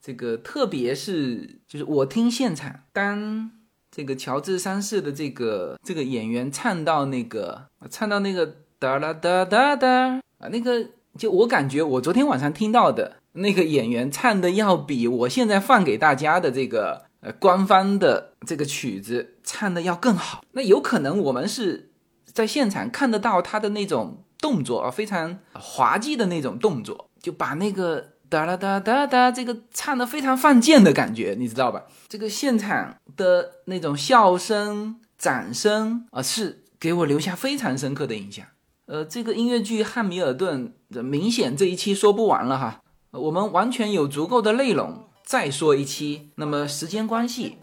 [0.00, 3.50] 这个特别是就是我听现场，当
[3.91, 10.85] 这个乔治三世的这个这个演员唱到那个唱到那个哒啦哒哒哒啊，那个
[11.17, 20.43] 就我感觉我昨天晚上听到的那个演员唱的要比我现在放给大家的这个呃官方的这个曲子唱的要更好。
[20.51, 21.91] 那有可能我们是
[22.25, 31.83] 在现场看得到他的那种动作啊，非常滑稽的那种动作，就把那个哒啦哒哒哒这个唱的非常犯贱的感觉，你知道吧？
[32.07, 38.45] 这个现场的那种笑声、掌声啊，是给我留下非常深刻的印象。
[38.85, 46.29] 呃，这个音乐剧《汉密尔顿》明显这一期说不完了哈，我们完全有足够的内容再说一期。
[46.35, 47.57] 那么时间关系，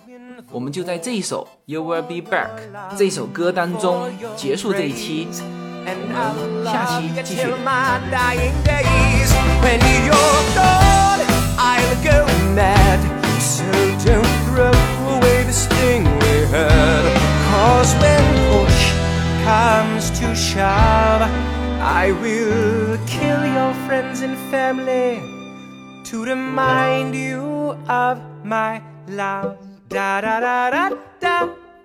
[0.50, 5.28] 我们就在这一首《You Will Be Back》这首歌当中结束这一期。
[6.33, 7.41] 我们下期继续。
[7.41, 9.31] Till my dying days.
[9.63, 11.21] When you're gone,
[11.57, 12.25] I'll go
[12.55, 12.99] mad.
[13.39, 13.63] So
[14.05, 14.71] don't throw
[15.15, 17.03] away the sting we had.
[17.49, 18.81] Cause when push
[19.45, 21.23] comes to shove,
[21.81, 25.21] I will kill your friends and family
[26.05, 29.57] to remind you of my love.
[29.89, 30.89] Da da da da
[31.19, 31.64] da.